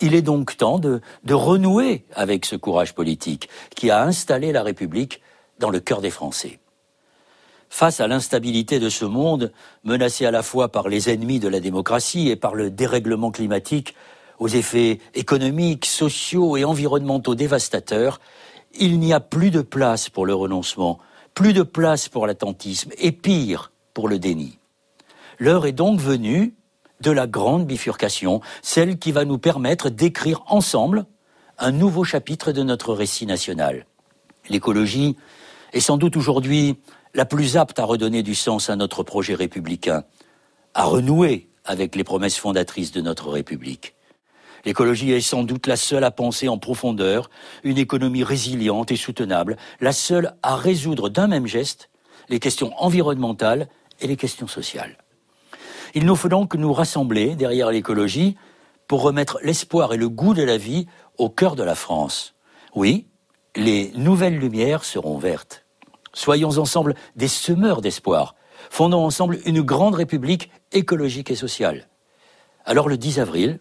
Il 0.00 0.14
est 0.14 0.22
donc 0.22 0.56
temps 0.56 0.78
de, 0.78 1.00
renouer 1.28 2.04
avec 2.14 2.46
ce 2.46 2.56
courage 2.56 2.94
politique 2.94 3.48
qui 3.74 3.90
a 3.90 4.02
installé 4.02 4.52
la 4.52 4.62
République 4.62 5.20
dans 5.58 5.70
le 5.70 5.80
cœur 5.80 6.00
des 6.00 6.10
Français. 6.10 6.60
Face 7.70 8.00
à 8.00 8.06
l'instabilité 8.06 8.78
de 8.78 8.88
ce 8.88 9.04
monde, 9.04 9.52
menacé 9.84 10.24
à 10.26 10.30
la 10.30 10.42
fois 10.42 10.68
par 10.68 10.88
les 10.88 11.10
ennemis 11.10 11.38
de 11.38 11.48
la 11.48 11.60
démocratie 11.60 12.28
et 12.28 12.36
par 12.36 12.54
le 12.54 12.70
dérèglement 12.70 13.30
climatique, 13.30 13.94
aux 14.38 14.48
effets 14.48 15.00
économiques, 15.14 15.84
sociaux 15.84 16.56
et 16.56 16.64
environnementaux 16.64 17.34
dévastateurs, 17.34 18.20
il 18.78 18.98
n'y 18.98 19.12
a 19.12 19.20
plus 19.20 19.50
de 19.50 19.60
place 19.60 20.08
pour 20.08 20.26
le 20.26 20.34
renoncement, 20.34 20.98
plus 21.34 21.52
de 21.52 21.62
place 21.62 22.08
pour 22.08 22.26
l'attentisme 22.26 22.90
et 22.98 23.12
pire 23.12 23.72
pour 23.94 24.08
le 24.08 24.18
déni. 24.18 24.58
L'heure 25.38 25.66
est 25.66 25.72
donc 25.72 26.00
venue 26.00 26.54
de 27.00 27.10
la 27.10 27.26
grande 27.26 27.66
bifurcation, 27.66 28.40
celle 28.62 28.98
qui 28.98 29.12
va 29.12 29.24
nous 29.24 29.38
permettre 29.38 29.90
d'écrire 29.90 30.42
ensemble 30.46 31.06
un 31.58 31.70
nouveau 31.70 32.04
chapitre 32.04 32.52
de 32.52 32.62
notre 32.62 32.92
récit 32.92 33.26
national. 33.26 33.86
L'écologie 34.48 35.16
est 35.72 35.80
sans 35.80 35.96
doute 35.96 36.16
aujourd'hui 36.16 36.76
la 37.14 37.24
plus 37.24 37.56
apte 37.56 37.78
à 37.78 37.84
redonner 37.84 38.22
du 38.22 38.34
sens 38.34 38.70
à 38.70 38.76
notre 38.76 39.02
projet 39.02 39.34
républicain, 39.34 40.04
à 40.74 40.84
renouer 40.84 41.48
avec 41.64 41.96
les 41.96 42.04
promesses 42.04 42.38
fondatrices 42.38 42.92
de 42.92 43.00
notre 43.00 43.30
République. 43.30 43.94
L'écologie 44.64 45.12
est 45.12 45.20
sans 45.20 45.44
doute 45.44 45.66
la 45.66 45.76
seule 45.76 46.04
à 46.04 46.10
penser 46.10 46.48
en 46.48 46.58
profondeur 46.58 47.30
une 47.62 47.78
économie 47.78 48.24
résiliente 48.24 48.90
et 48.90 48.96
soutenable, 48.96 49.56
la 49.80 49.92
seule 49.92 50.34
à 50.42 50.56
résoudre 50.56 51.08
d'un 51.08 51.26
même 51.26 51.46
geste 51.46 51.90
les 52.28 52.40
questions 52.40 52.72
environnementales 52.76 53.68
et 54.00 54.06
les 54.06 54.16
questions 54.16 54.48
sociales. 54.48 54.98
Il 55.94 56.04
nous 56.04 56.16
faut 56.16 56.28
donc 56.28 56.54
nous 56.54 56.72
rassembler 56.72 57.34
derrière 57.34 57.70
l'écologie 57.70 58.36
pour 58.86 59.02
remettre 59.02 59.38
l'espoir 59.42 59.92
et 59.92 59.96
le 59.96 60.08
goût 60.08 60.34
de 60.34 60.42
la 60.42 60.58
vie 60.58 60.86
au 61.16 61.28
cœur 61.30 61.56
de 61.56 61.62
la 61.62 61.74
France. 61.74 62.34
Oui, 62.74 63.06
les 63.58 63.90
nouvelles 63.96 64.38
lumières 64.38 64.84
seront 64.84 65.18
vertes. 65.18 65.64
Soyons 66.14 66.58
ensemble 66.58 66.94
des 67.16 67.28
semeurs 67.28 67.80
d'espoir. 67.80 68.36
Fondons 68.70 69.04
ensemble 69.04 69.38
une 69.46 69.62
grande 69.62 69.96
république 69.96 70.50
écologique 70.72 71.30
et 71.30 71.34
sociale. 71.34 71.88
Alors 72.64 72.88
le 72.88 72.96
10 72.96 73.18
avril, 73.18 73.58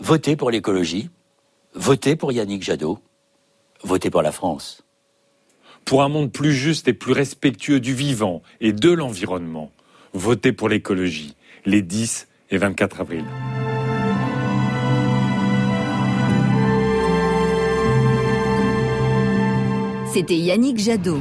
votez 0.00 0.34
pour 0.34 0.50
l'écologie, 0.50 1.10
votez 1.74 2.16
pour 2.16 2.32
Yannick 2.32 2.62
Jadot, 2.62 2.98
votez 3.84 4.10
pour 4.10 4.22
la 4.22 4.32
France. 4.32 4.82
Pour 5.84 6.02
un 6.02 6.08
monde 6.08 6.32
plus 6.32 6.52
juste 6.52 6.88
et 6.88 6.92
plus 6.92 7.12
respectueux 7.12 7.80
du 7.80 7.94
vivant 7.94 8.42
et 8.60 8.72
de 8.72 8.90
l'environnement, 8.90 9.70
votez 10.14 10.52
pour 10.52 10.68
l'écologie 10.68 11.36
les 11.64 11.82
10 11.82 12.26
et 12.50 12.58
24 12.58 13.00
avril. 13.00 13.24
C'était 20.10 20.36
Yannick 20.36 20.78
Jadot. 20.78 21.20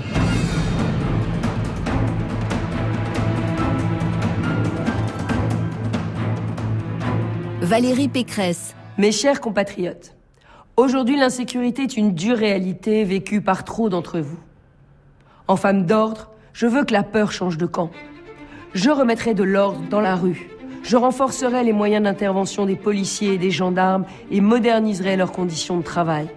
Valérie 7.59 8.07
Pécresse. 8.07 8.75
Mes 8.97 9.11
chers 9.11 9.41
compatriotes, 9.41 10.15
aujourd'hui 10.77 11.17
l'insécurité 11.17 11.83
est 11.83 11.97
une 11.97 12.13
dure 12.13 12.37
réalité 12.37 13.03
vécue 13.03 13.41
par 13.41 13.65
trop 13.65 13.89
d'entre 13.89 14.19
vous. 14.19 14.39
En 15.49 15.57
femme 15.57 15.85
d'ordre, 15.85 16.31
je 16.53 16.65
veux 16.65 16.85
que 16.85 16.93
la 16.93 17.03
peur 17.03 17.33
change 17.33 17.57
de 17.57 17.65
camp. 17.65 17.91
Je 18.73 18.89
remettrai 18.89 19.33
de 19.33 19.43
l'ordre 19.43 19.81
dans 19.89 20.01
la 20.01 20.15
rue. 20.15 20.49
Je 20.83 20.95
renforcerai 20.95 21.65
les 21.65 21.73
moyens 21.73 22.05
d'intervention 22.05 22.65
des 22.65 22.77
policiers 22.77 23.33
et 23.33 23.37
des 23.37 23.51
gendarmes 23.51 24.05
et 24.31 24.39
moderniserai 24.39 25.17
leurs 25.17 25.33
conditions 25.33 25.77
de 25.77 25.83
travail. 25.83 26.29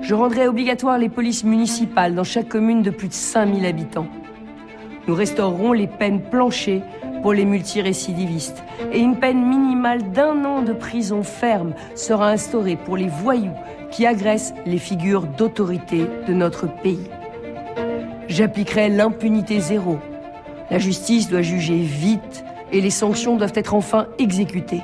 Je 0.00 0.14
rendrai 0.14 0.48
obligatoire 0.48 0.98
les 0.98 1.08
polices 1.08 1.44
municipales 1.44 2.14
dans 2.14 2.24
chaque 2.24 2.48
commune 2.48 2.82
de 2.82 2.90
plus 2.90 3.08
de 3.08 3.12
5000 3.12 3.66
habitants. 3.66 4.06
Nous 5.06 5.14
restaurerons 5.14 5.72
les 5.72 5.86
peines 5.86 6.20
planchées 6.20 6.82
pour 7.22 7.32
les 7.32 7.44
multirécidivistes 7.44 8.62
et 8.92 8.98
une 8.98 9.18
peine 9.18 9.44
minimale 9.44 10.12
d'un 10.12 10.44
an 10.44 10.62
de 10.62 10.72
prison 10.72 11.22
ferme 11.22 11.74
sera 11.94 12.30
instaurée 12.30 12.76
pour 12.76 12.96
les 12.96 13.08
voyous 13.08 13.54
qui 13.90 14.06
agressent 14.06 14.54
les 14.64 14.78
figures 14.78 15.26
d'autorité 15.26 16.06
de 16.26 16.32
notre 16.32 16.66
pays. 16.66 17.08
J'appliquerai 18.28 18.88
l'impunité 18.88 19.60
zéro. 19.60 19.98
La 20.70 20.78
justice 20.78 21.28
doit 21.28 21.42
juger 21.42 21.78
vite 21.78 22.44
et 22.72 22.80
les 22.80 22.90
sanctions 22.90 23.36
doivent 23.36 23.52
être 23.54 23.74
enfin 23.74 24.06
exécutées. 24.18 24.82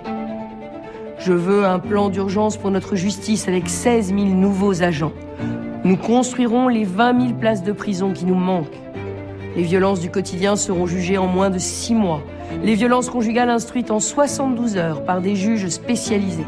Je 1.25 1.33
veux 1.33 1.65
un 1.65 1.79
plan 1.79 2.09
d'urgence 2.09 2.57
pour 2.57 2.73
notre 2.73 2.97
justice 2.97 3.47
avec 3.47 3.69
16 3.69 4.09
000 4.09 4.19
nouveaux 4.23 4.83
agents. 4.83 5.13
Nous 5.85 5.97
construirons 5.97 6.67
les 6.67 6.83
20 6.83 7.21
000 7.29 7.35
places 7.35 7.63
de 7.63 7.71
prison 7.71 8.13
qui 8.13 8.25
nous 8.25 8.35
manquent. 8.35 8.77
Les 9.55 9.63
violences 9.63 10.01
du 10.01 10.11
quotidien 10.11 10.57
seront 10.57 10.89
jugées 10.89 11.19
en 11.19 11.29
moins 11.29 11.49
de 11.49 11.59
6 11.59 11.95
mois. 11.95 12.23
Les 12.65 12.75
violences 12.75 13.09
conjugales 13.09 13.51
instruites 13.51 13.93
en 13.93 14.01
72 14.01 14.77
heures 14.77 15.05
par 15.05 15.21
des 15.21 15.37
juges 15.37 15.69
spécialisés. 15.69 16.47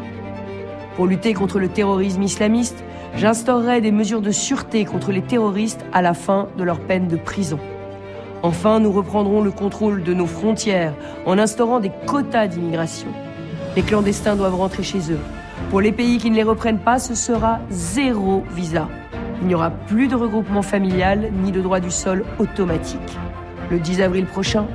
Pour 0.97 1.07
lutter 1.07 1.35
contre 1.35 1.61
le 1.61 1.69
terrorisme 1.69 2.25
islamiste, 2.25 2.83
j'instaurerai 3.15 3.81
des 3.81 3.93
mesures 3.93 4.23
de 4.23 4.33
sûreté 4.33 4.85
contre 4.85 5.13
les 5.13 5.23
terroristes 5.23 5.85
à 5.93 6.03
la 6.03 6.15
fin 6.15 6.49
de 6.59 6.65
leur 6.65 6.81
peine 6.81 7.07
de 7.07 7.17
prison. 7.17 7.61
Enfin, 8.43 8.81
nous 8.81 8.91
reprendrons 8.91 9.41
le 9.41 9.53
contrôle 9.53 10.03
de 10.03 10.15
nos 10.15 10.27
frontières 10.27 10.95
en 11.27 11.39
instaurant 11.39 11.79
des 11.79 11.93
quotas 12.07 12.49
d'immigration. 12.49 13.09
Les 13.77 13.83
clandestins 13.83 14.37
doivent 14.37 14.55
rentrer 14.55 14.85
chez 14.85 15.11
eux. 15.11 15.19
Pour 15.71 15.81
les 15.81 15.91
pays 15.91 16.19
qui 16.19 16.31
ne 16.31 16.37
les 16.37 16.45
reprennent 16.45 16.79
pas, 16.79 17.01
ce 17.01 17.17
sera 17.17 17.59
zéro 17.71 18.45
visa. 18.55 18.89
Il 19.41 19.49
n'y 19.49 19.55
aura 19.55 19.71
plus 19.71 20.07
de 20.07 20.15
regroupement 20.15 20.63
familial 20.63 21.33
ni 21.43 21.51
de 21.51 21.61
droit 21.61 21.81
du 21.81 21.91
sol 21.91 22.25
automatique. 22.39 23.01
Le 23.73 23.81
10 23.81 24.01
avril 24.03 24.27
prochain, 24.27 24.69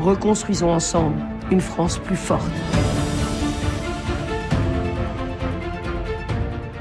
reconstruisons 0.00 0.70
ensemble 0.70 1.16
une 1.50 1.60
France 1.60 1.98
plus 1.98 2.16
forte. 2.16 2.50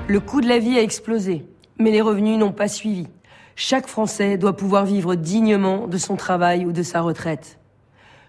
Le 0.07 0.19
coût 0.19 0.41
de 0.41 0.47
la 0.47 0.59
vie 0.59 0.77
a 0.77 0.83
explosé, 0.83 1.45
mais 1.79 1.89
les 1.89 2.01
revenus 2.01 2.37
n'ont 2.37 2.51
pas 2.51 2.67
suivi. 2.67 3.07
Chaque 3.55 3.87
Français 3.87 4.37
doit 4.37 4.55
pouvoir 4.55 4.85
vivre 4.85 5.15
dignement 5.15 5.87
de 5.87 5.97
son 5.97 6.15
travail 6.15 6.65
ou 6.65 6.71
de 6.71 6.83
sa 6.83 7.01
retraite. 7.01 7.57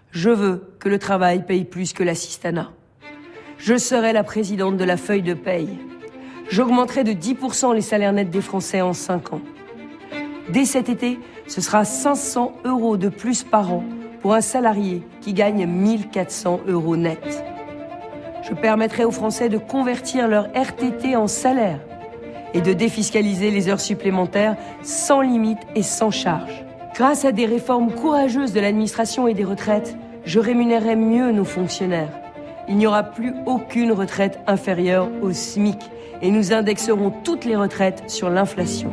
Je 0.09 0.31
veux 0.31 0.73
que 0.79 0.89
le 0.89 0.97
travail 0.97 1.45
paye 1.45 1.65
plus 1.65 1.93
que 1.93 2.01
l'assistanat. 2.01 2.71
Je 3.57 3.75
serai 3.75 4.13
la 4.13 4.23
présidente 4.23 4.77
de 4.77 4.83
la 4.83 4.97
feuille 4.97 5.23
de 5.23 5.33
paye. 5.33 5.79
J'augmenterai 6.49 7.03
de 7.03 7.11
10% 7.11 7.73
les 7.73 7.81
salaires 7.81 8.13
nets 8.13 8.29
des 8.29 8.41
Français 8.41 8.81
en 8.81 8.93
5 8.93 9.33
ans. 9.33 9.41
Dès 10.49 10.65
cet 10.65 10.89
été, 10.89 11.19
ce 11.47 11.59
sera 11.59 11.83
500 11.83 12.53
euros 12.65 12.97
de 12.97 13.09
plus 13.09 13.43
par 13.43 13.73
an 13.73 13.83
pour 14.21 14.35
un 14.35 14.41
salarié 14.41 15.01
qui 15.21 15.33
gagne 15.33 15.65
1400 15.65 16.61
euros 16.67 16.95
net. 16.95 17.43
Je 18.47 18.53
permettrai 18.53 19.03
aux 19.03 19.11
Français 19.11 19.49
de 19.49 19.57
convertir 19.57 20.27
leur 20.27 20.47
RTT 20.53 21.15
en 21.15 21.27
salaire 21.27 21.79
et 22.53 22.61
de 22.61 22.73
défiscaliser 22.73 23.49
les 23.49 23.69
heures 23.69 23.81
supplémentaires 23.81 24.55
sans 24.83 25.21
limite 25.21 25.59
et 25.75 25.83
sans 25.83 26.11
charge. 26.11 26.63
Grâce 26.93 27.25
à 27.25 27.31
des 27.31 27.45
réformes 27.45 27.91
courageuses 27.91 28.53
de 28.53 28.59
l'administration 28.59 29.27
et 29.27 29.33
des 29.33 29.43
retraites, 29.43 29.97
je 30.25 30.39
rémunérerai 30.39 30.95
mieux 30.95 31.31
nos 31.31 31.43
fonctionnaires 31.43 32.26
il 32.67 32.77
n'y 32.77 32.87
aura 32.87 33.03
plus 33.03 33.33
aucune 33.45 33.91
retraite 33.91 34.39
inférieure 34.47 35.09
au 35.21 35.31
SMIC 35.31 35.77
et 36.21 36.31
nous 36.31 36.53
indexerons 36.53 37.11
toutes 37.23 37.45
les 37.45 37.55
retraites 37.55 38.03
sur 38.07 38.29
l'inflation. 38.29 38.91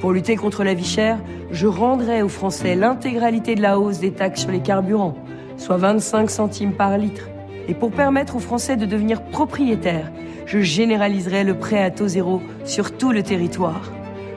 Pour 0.00 0.12
lutter 0.12 0.36
contre 0.36 0.64
la 0.64 0.74
vie 0.74 0.84
chère, 0.84 1.18
je 1.50 1.66
rendrai 1.66 2.22
aux 2.22 2.28
Français 2.28 2.74
l'intégralité 2.74 3.54
de 3.54 3.62
la 3.62 3.78
hausse 3.78 4.00
des 4.00 4.12
taxes 4.12 4.42
sur 4.42 4.50
les 4.50 4.60
carburants, 4.60 5.16
soit 5.56 5.76
25 5.76 6.28
centimes 6.28 6.72
par 6.72 6.98
litre. 6.98 7.28
Et 7.68 7.74
pour 7.74 7.90
permettre 7.90 8.36
aux 8.36 8.40
Français 8.40 8.76
de 8.76 8.86
devenir 8.86 9.22
propriétaires, 9.22 10.10
je 10.46 10.60
généraliserai 10.60 11.44
le 11.44 11.54
prêt 11.54 11.82
à 11.82 11.90
taux 11.90 12.08
zéro 12.08 12.42
sur 12.64 12.96
tout 12.96 13.12
le 13.12 13.22
territoire. 13.22 13.92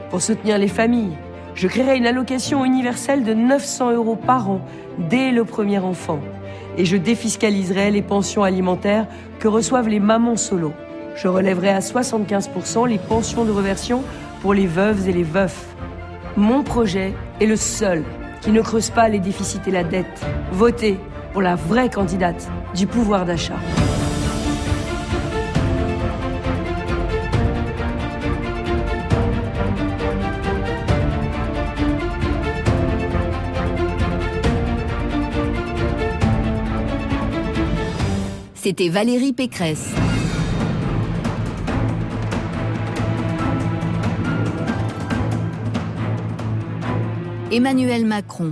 Pour 0.10 0.22
soutenir 0.22 0.58
les 0.58 0.70
familles, 0.70 1.18
je 1.54 1.68
créerai 1.68 1.98
une 1.98 2.06
allocation 2.06 2.64
universelle 2.64 3.24
de 3.24 3.34
900 3.34 3.92
euros 3.94 4.16
par 4.16 4.50
an 4.50 4.62
dès 5.10 5.32
le 5.32 5.44
premier 5.44 5.80
enfant 5.80 6.20
et 6.78 6.86
je 6.86 6.98
défiscaliserai 6.98 7.92
les 7.92 8.02
pensions 8.02 8.44
alimentaires 8.44 9.08
que 9.40 9.48
reçoivent 9.48 9.90
les 9.90 10.00
mamans 10.00 10.38
solo. 10.38 10.74
Je 11.16 11.28
relèverai 11.28 11.70
à 11.70 11.80
75% 11.80 12.88
les 12.88 13.00
pensions 13.00 13.44
de 13.44 13.52
reversion 13.52 14.04
pour 14.42 14.54
les 14.54 14.68
veuves 14.68 15.10
et 15.10 15.14
les 15.14 15.24
veufs. 15.24 15.66
Mon 16.36 16.62
projet 16.64 17.14
est 17.42 17.48
le 17.48 17.56
seul 17.56 18.04
qui 18.42 18.52
ne 18.52 18.62
creuse 18.62 18.92
pas 18.92 19.10
les 19.10 19.20
déficits 19.20 19.62
et 19.66 19.72
la 19.72 19.84
dette. 19.84 20.26
Votez 20.52 21.00
pour 21.34 21.42
la 21.42 21.56
vraie 21.56 21.90
candidate 21.90 22.48
du 22.76 22.86
pouvoir 22.86 23.26
d'achat. 23.26 23.58
C'était 38.68 38.90
Valérie 38.90 39.32
Pécresse. 39.32 39.96
Emmanuel 47.50 48.06
Macron. 48.06 48.52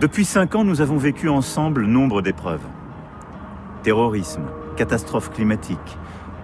Depuis 0.00 0.24
cinq 0.24 0.54
ans, 0.54 0.64
nous 0.64 0.80
avons 0.80 0.96
vécu 0.96 1.28
ensemble 1.28 1.84
nombre 1.84 2.22
d'épreuves. 2.22 2.64
Terrorisme, 3.82 4.46
catastrophe 4.78 5.30
climatique, 5.30 5.98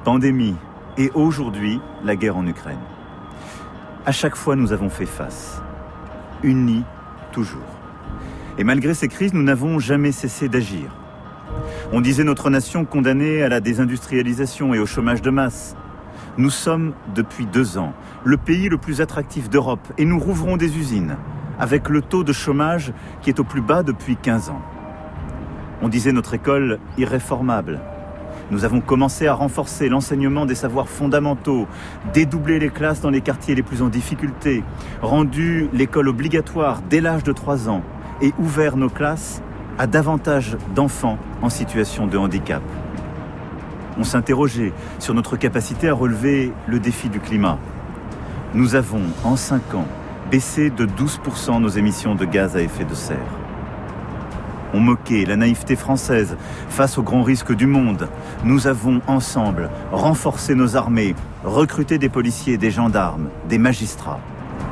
pandémie 0.05 0.57
et 0.99 1.11
aujourd'hui 1.15 1.81
la 2.05 2.15
guerre 2.15 2.37
en 2.37 2.47
Ukraine. 2.47 2.77
À 4.05 4.13
chaque 4.13 4.37
fois, 4.37 4.55
nous 4.55 4.75
avons 4.75 4.91
fait 4.91 5.07
face. 5.07 5.63
Unis 6.43 6.85
toujours. 7.33 7.80
Et 8.61 8.65
malgré 8.65 8.93
ces 8.93 9.09
crises, 9.09 9.33
nous 9.33 9.43
n'avons 9.43 9.79
jamais 9.79 10.13
cessé 10.13 10.51
d'agir. 10.51 10.95
On 11.95 12.03
disait 12.03 12.25
notre 12.25 12.51
nation 12.51 12.85
condamnée 12.85 13.43
à 13.43 13.49
la 13.49 13.59
désindustrialisation 13.59 14.75
et 14.75 14.79
au 14.79 14.85
chômage 14.85 15.23
de 15.23 15.31
masse. 15.31 15.77
Nous 16.37 16.51
sommes, 16.51 16.93
depuis 17.15 17.47
deux 17.47 17.79
ans, 17.79 17.95
le 18.23 18.37
pays 18.37 18.69
le 18.69 18.77
plus 18.77 19.01
attractif 19.01 19.49
d'Europe 19.49 19.91
et 19.97 20.05
nous 20.05 20.19
rouvrons 20.19 20.59
des 20.59 20.77
usines, 20.77 21.17
avec 21.59 21.89
le 21.89 22.03
taux 22.03 22.23
de 22.23 22.35
chômage 22.35 22.93
qui 23.23 23.31
est 23.31 23.41
au 23.41 23.45
plus 23.45 23.63
bas 23.63 23.83
depuis 23.83 24.17
15 24.17 24.51
ans. 24.51 24.61
On 25.81 25.89
disait 25.89 26.13
notre 26.13 26.35
école 26.35 26.81
irréformable. 26.99 27.81
Nous 28.51 28.67
avons 28.67 28.83
commencé 28.83 29.27
à 29.27 29.33
renforcer 29.33 29.89
l'enseignement 29.89 30.45
des 30.45 30.55
savoirs 30.55 30.91
fondamentaux, 30.91 31.67
dédoubler 32.13 32.59
les 32.59 32.69
classes 32.69 33.01
dans 33.01 33.09
les 33.09 33.23
quartiers 33.23 33.55
les 33.55 33.63
plus 33.63 33.81
en 33.81 33.89
difficulté, 33.89 34.63
rendu 35.01 35.71
l'école 35.73 36.09
obligatoire 36.09 36.83
dès 36.91 37.01
l'âge 37.01 37.23
de 37.23 37.33
3 37.33 37.71
ans, 37.71 37.83
et 38.21 38.33
ouvert 38.39 38.77
nos 38.77 38.89
classes 38.89 39.43
à 39.79 39.87
davantage 39.87 40.57
d'enfants 40.75 41.19
en 41.43 41.49
situation 41.49 42.07
de 42.07 42.19
handicap. 42.19 42.63
On 43.99 44.05
s'interrogeait 44.05 44.73
sur 44.99 45.15
notre 45.15 45.37
capacité 45.37 45.89
à 45.89 45.95
relever 45.95 46.53
le 46.67 46.79
défi 46.79 47.09
du 47.09 47.21
climat. 47.21 47.59
Nous 48.55 48.75
avons, 48.75 49.03
en 49.25 49.37
5 49.37 49.75
ans, 49.75 49.87
baissé 50.31 50.71
de 50.71 50.87
12% 50.87 51.61
nos 51.61 51.69
émissions 51.69 52.15
de 52.15 52.25
gaz 52.25 52.57
à 52.57 52.63
effet 52.63 52.85
de 52.85 52.95
serre. 52.95 53.19
On 54.73 54.81
moquait 54.81 55.25
la 55.25 55.37
naïveté 55.37 55.75
française 55.75 56.37
face 56.69 56.97
aux 56.97 57.03
grands 57.03 57.23
risques 57.23 57.55
du 57.55 57.67
monde. 57.67 58.09
Nous 58.45 58.69
avons 58.69 59.01
ensemble 59.09 59.69
renforcé 59.91 60.55
nos 60.55 60.77
armées, 60.77 61.17
recruté 61.45 61.99
des 61.99 62.09
policiers, 62.09 62.57
des 62.57 62.71
gendarmes, 62.71 63.29
des 63.49 63.59
magistrats. 63.59 64.21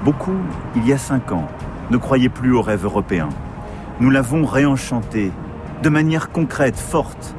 Beaucoup, 0.05 0.39
il 0.77 0.87
y 0.87 0.93
a 0.93 0.99
cinq 0.99 1.33
ans, 1.33 1.49
ne 1.91 1.97
croyaient 1.97 2.29
plus 2.29 2.53
au 2.53 2.63
rêve 2.63 2.85
européen. 2.85 3.29
Nous 4.01 4.11
l'avons 4.11 4.45
réenchanté 4.45 5.33
de 5.83 5.89
manière 5.89 6.31
concrète, 6.31 6.79
forte, 6.79 7.35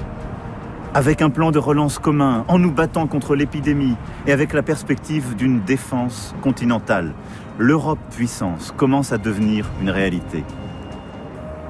avec 0.94 1.22
un 1.22 1.30
plan 1.30 1.52
de 1.52 1.60
relance 1.60 2.00
commun, 2.00 2.46
en 2.48 2.58
nous 2.58 2.72
battant 2.72 3.06
contre 3.06 3.36
l'épidémie 3.36 3.96
et 4.26 4.32
avec 4.32 4.54
la 4.54 4.64
perspective 4.64 5.36
d'une 5.36 5.62
défense 5.62 6.34
continentale. 6.42 7.14
L'Europe 7.58 8.00
puissance 8.12 8.74
commence 8.76 9.12
à 9.12 9.18
devenir 9.18 9.70
une 9.82 9.90
réalité. 9.90 10.44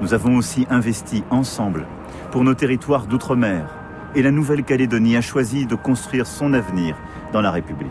Nous 0.00 0.14
avons 0.14 0.36
aussi 0.36 0.66
investi 0.70 1.22
ensemble 1.30 1.86
pour 2.30 2.44
nos 2.44 2.54
territoires 2.54 3.06
d'outre-mer 3.06 3.66
et 4.14 4.22
la 4.22 4.30
Nouvelle-Calédonie 4.30 5.16
a 5.16 5.20
choisi 5.20 5.66
de 5.66 5.74
construire 5.74 6.26
son 6.26 6.54
avenir 6.54 6.96
dans 7.32 7.42
la 7.42 7.50
République. 7.50 7.90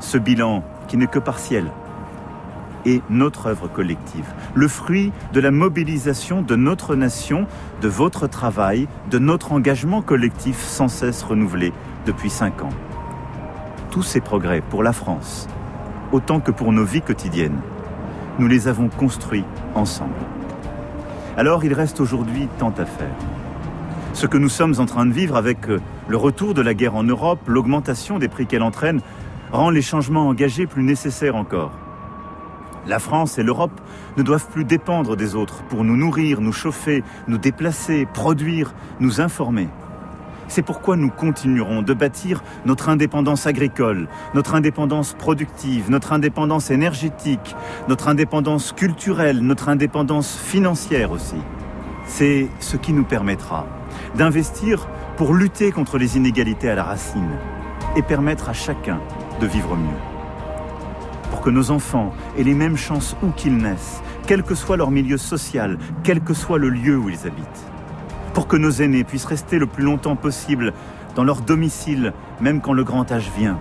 Ce 0.00 0.18
bilan, 0.18 0.64
qui 0.88 0.96
n'est 0.96 1.06
que 1.06 1.18
partiel, 1.18 1.70
est 2.86 3.02
notre 3.10 3.46
œuvre 3.46 3.68
collective, 3.68 4.26
le 4.54 4.68
fruit 4.68 5.12
de 5.32 5.40
la 5.40 5.50
mobilisation 5.50 6.40
de 6.40 6.56
notre 6.56 6.94
nation, 6.94 7.46
de 7.82 7.88
votre 7.88 8.26
travail, 8.26 8.88
de 9.10 9.18
notre 9.18 9.52
engagement 9.52 10.00
collectif 10.00 10.62
sans 10.62 10.88
cesse 10.88 11.22
renouvelé 11.22 11.72
depuis 12.06 12.30
cinq 12.30 12.62
ans. 12.62 12.72
Tous 13.90 14.02
ces 14.02 14.20
progrès 14.20 14.62
pour 14.70 14.82
la 14.82 14.92
France, 14.92 15.48
autant 16.12 16.40
que 16.40 16.50
pour 16.50 16.72
nos 16.72 16.84
vies 16.84 17.02
quotidiennes, 17.02 17.60
nous 18.38 18.48
les 18.48 18.68
avons 18.68 18.88
construits 18.88 19.44
ensemble. 19.74 20.14
Alors 21.36 21.64
il 21.64 21.74
reste 21.74 22.00
aujourd'hui 22.00 22.48
tant 22.58 22.72
à 22.78 22.86
faire. 22.86 23.14
Ce 24.14 24.26
que 24.26 24.38
nous 24.38 24.48
sommes 24.48 24.74
en 24.78 24.86
train 24.86 25.04
de 25.04 25.12
vivre 25.12 25.36
avec 25.36 25.68
euh, 25.68 25.78
le 26.08 26.16
retour 26.16 26.54
de 26.54 26.62
la 26.62 26.72
guerre 26.72 26.94
en 26.94 27.02
Europe, 27.02 27.40
l'augmentation 27.46 28.18
des 28.18 28.28
prix 28.28 28.46
qu'elle 28.46 28.62
entraîne, 28.62 29.02
rend 29.52 29.68
les 29.68 29.82
changements 29.82 30.28
engagés 30.28 30.66
plus 30.66 30.82
nécessaires 30.82 31.36
encore. 31.36 31.72
La 32.86 33.00
France 33.00 33.38
et 33.38 33.42
l'Europe 33.42 33.80
ne 34.16 34.22
doivent 34.22 34.48
plus 34.48 34.64
dépendre 34.64 35.16
des 35.16 35.34
autres 35.34 35.64
pour 35.64 35.82
nous 35.82 35.96
nourrir, 35.96 36.40
nous 36.40 36.52
chauffer, 36.52 37.02
nous 37.26 37.38
déplacer, 37.38 38.06
produire, 38.12 38.74
nous 39.00 39.20
informer. 39.20 39.68
C'est 40.48 40.62
pourquoi 40.62 40.96
nous 40.96 41.10
continuerons 41.10 41.82
de 41.82 41.92
bâtir 41.92 42.44
notre 42.64 42.88
indépendance 42.88 43.46
agricole, 43.46 44.06
notre 44.34 44.54
indépendance 44.54 45.14
productive, 45.14 45.90
notre 45.90 46.12
indépendance 46.12 46.70
énergétique, 46.70 47.56
notre 47.88 48.06
indépendance 48.06 48.70
culturelle, 48.72 49.40
notre 49.40 49.68
indépendance 49.68 50.36
financière 50.36 51.10
aussi. 51.10 51.36
C'est 52.06 52.48
ce 52.60 52.76
qui 52.76 52.92
nous 52.92 53.04
permettra 53.04 53.66
d'investir 54.14 54.86
pour 55.16 55.34
lutter 55.34 55.72
contre 55.72 55.98
les 55.98 56.16
inégalités 56.16 56.70
à 56.70 56.76
la 56.76 56.84
racine 56.84 57.36
et 57.96 58.02
permettre 58.02 58.48
à 58.48 58.52
chacun 58.52 59.00
de 59.40 59.46
vivre 59.46 59.74
mieux 59.74 60.05
que 61.46 61.50
nos 61.52 61.70
enfants 61.70 62.12
aient 62.36 62.42
les 62.42 62.54
mêmes 62.54 62.76
chances 62.76 63.14
où 63.22 63.30
qu'ils 63.30 63.56
naissent, 63.56 64.02
quel 64.26 64.42
que 64.42 64.56
soit 64.56 64.76
leur 64.76 64.90
milieu 64.90 65.16
social, 65.16 65.78
quel 66.02 66.20
que 66.20 66.34
soit 66.34 66.58
le 66.58 66.70
lieu 66.70 66.98
où 66.98 67.08
ils 67.08 67.24
habitent. 67.24 67.70
Pour 68.34 68.48
que 68.48 68.56
nos 68.56 68.72
aînés 68.72 69.04
puissent 69.04 69.26
rester 69.26 69.60
le 69.60 69.68
plus 69.68 69.84
longtemps 69.84 70.16
possible 70.16 70.72
dans 71.14 71.22
leur 71.22 71.42
domicile, 71.42 72.14
même 72.40 72.60
quand 72.60 72.72
le 72.72 72.82
grand 72.82 73.12
âge 73.12 73.30
vient. 73.38 73.60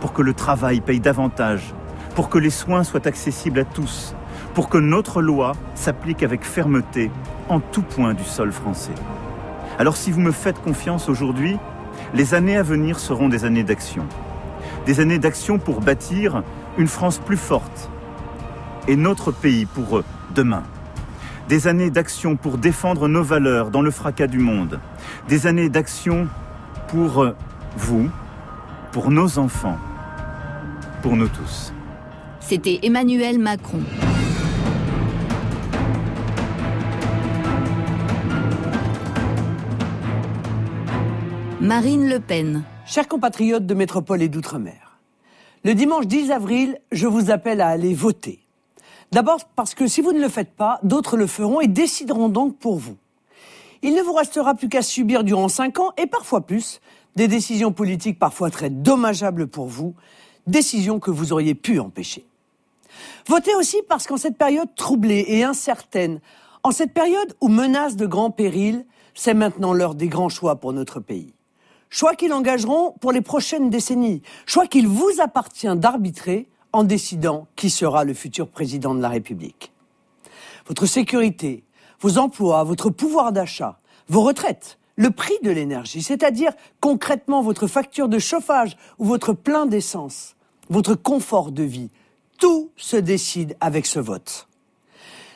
Pour 0.00 0.12
que 0.12 0.20
le 0.20 0.34
travail 0.34 0.80
paye 0.80 0.98
davantage. 0.98 1.74
Pour 2.16 2.28
que 2.28 2.38
les 2.38 2.50
soins 2.50 2.82
soient 2.82 3.06
accessibles 3.06 3.60
à 3.60 3.64
tous. 3.64 4.16
Pour 4.54 4.68
que 4.68 4.78
notre 4.78 5.22
loi 5.22 5.52
s'applique 5.76 6.24
avec 6.24 6.42
fermeté 6.42 7.12
en 7.48 7.60
tout 7.60 7.82
point 7.82 8.14
du 8.14 8.24
sol 8.24 8.50
français. 8.50 8.96
Alors 9.78 9.96
si 9.96 10.10
vous 10.10 10.20
me 10.20 10.32
faites 10.32 10.60
confiance 10.60 11.08
aujourd'hui, 11.08 11.56
les 12.14 12.34
années 12.34 12.56
à 12.56 12.64
venir 12.64 12.98
seront 12.98 13.28
des 13.28 13.44
années 13.44 13.62
d'action. 13.62 14.06
Des 14.86 14.98
années 14.98 15.20
d'action 15.20 15.58
pour 15.60 15.80
bâtir 15.82 16.42
une 16.80 16.88
France 16.88 17.18
plus 17.18 17.36
forte 17.36 17.90
et 18.88 18.96
notre 18.96 19.32
pays 19.32 19.66
pour 19.66 19.98
eux 19.98 20.04
demain. 20.34 20.62
Des 21.48 21.68
années 21.68 21.90
d'action 21.90 22.36
pour 22.36 22.56
défendre 22.56 23.06
nos 23.06 23.22
valeurs 23.22 23.70
dans 23.70 23.82
le 23.82 23.90
fracas 23.90 24.26
du 24.26 24.38
monde. 24.38 24.80
Des 25.28 25.46
années 25.46 25.68
d'action 25.68 26.26
pour 26.88 27.22
euh, 27.22 27.36
vous, 27.76 28.08
pour 28.92 29.10
nos 29.10 29.38
enfants, 29.38 29.78
pour 31.02 31.16
nous 31.16 31.28
tous. 31.28 31.74
C'était 32.40 32.80
Emmanuel 32.82 33.38
Macron. 33.38 33.80
Marine 41.60 42.08
Le 42.08 42.20
Pen. 42.20 42.62
Chers 42.86 43.06
compatriotes 43.06 43.66
de 43.66 43.74
métropole 43.74 44.22
et 44.22 44.28
d'outre-mer, 44.28 44.89
le 45.62 45.74
dimanche 45.74 46.06
10 46.06 46.30
avril, 46.30 46.78
je 46.90 47.06
vous 47.06 47.30
appelle 47.30 47.60
à 47.60 47.68
aller 47.68 47.92
voter. 47.92 48.40
D'abord 49.12 49.44
parce 49.56 49.74
que 49.74 49.86
si 49.86 50.00
vous 50.00 50.12
ne 50.12 50.20
le 50.20 50.28
faites 50.28 50.52
pas, 50.52 50.80
d'autres 50.82 51.16
le 51.16 51.26
feront 51.26 51.60
et 51.60 51.68
décideront 51.68 52.28
donc 52.28 52.56
pour 52.58 52.76
vous. 52.76 52.96
Il 53.82 53.94
ne 53.94 54.02
vous 54.02 54.14
restera 54.14 54.54
plus 54.54 54.68
qu'à 54.68 54.82
subir 54.82 55.24
durant 55.24 55.48
cinq 55.48 55.78
ans, 55.78 55.92
et 55.96 56.06
parfois 56.06 56.42
plus, 56.42 56.80
des 57.16 57.28
décisions 57.28 57.72
politiques 57.72 58.18
parfois 58.18 58.50
très 58.50 58.70
dommageables 58.70 59.48
pour 59.48 59.66
vous, 59.66 59.94
décisions 60.46 60.98
que 60.98 61.10
vous 61.10 61.32
auriez 61.32 61.54
pu 61.54 61.78
empêcher. 61.78 62.24
Votez 63.26 63.54
aussi 63.54 63.78
parce 63.88 64.06
qu'en 64.06 64.16
cette 64.16 64.38
période 64.38 64.74
troublée 64.76 65.24
et 65.28 65.44
incertaine, 65.44 66.20
en 66.62 66.70
cette 66.70 66.92
période 66.92 67.34
où 67.40 67.48
menace 67.48 67.96
de 67.96 68.06
grands 68.06 68.30
périls, 68.30 68.86
c'est 69.14 69.34
maintenant 69.34 69.72
l'heure 69.72 69.94
des 69.94 70.08
grands 70.08 70.28
choix 70.28 70.56
pour 70.56 70.72
notre 70.72 71.00
pays 71.00 71.34
choix 71.90 72.14
qu'ils 72.14 72.32
engageront 72.32 72.92
pour 73.00 73.12
les 73.12 73.20
prochaines 73.20 73.68
décennies, 73.68 74.22
choix 74.46 74.66
qu'il 74.66 74.86
vous 74.88 75.20
appartient 75.20 75.76
d'arbitrer 75.76 76.48
en 76.72 76.84
décidant 76.84 77.48
qui 77.56 77.68
sera 77.68 78.04
le 78.04 78.14
futur 78.14 78.48
président 78.48 78.94
de 78.94 79.02
la 79.02 79.08
République. 79.08 79.72
Votre 80.66 80.86
sécurité, 80.86 81.64
vos 82.00 82.16
emplois, 82.18 82.62
votre 82.64 82.90
pouvoir 82.90 83.32
d'achat, 83.32 83.80
vos 84.08 84.22
retraites, 84.22 84.78
le 84.96 85.10
prix 85.10 85.34
de 85.42 85.50
l'énergie, 85.50 86.02
c'est-à-dire 86.02 86.52
concrètement 86.80 87.42
votre 87.42 87.66
facture 87.66 88.08
de 88.08 88.18
chauffage 88.18 88.76
ou 88.98 89.04
votre 89.04 89.32
plein 89.32 89.66
d'essence, 89.66 90.36
votre 90.68 90.94
confort 90.94 91.50
de 91.50 91.62
vie, 91.62 91.90
tout 92.38 92.70
se 92.76 92.96
décide 92.96 93.56
avec 93.60 93.86
ce 93.86 93.98
vote. 93.98 94.46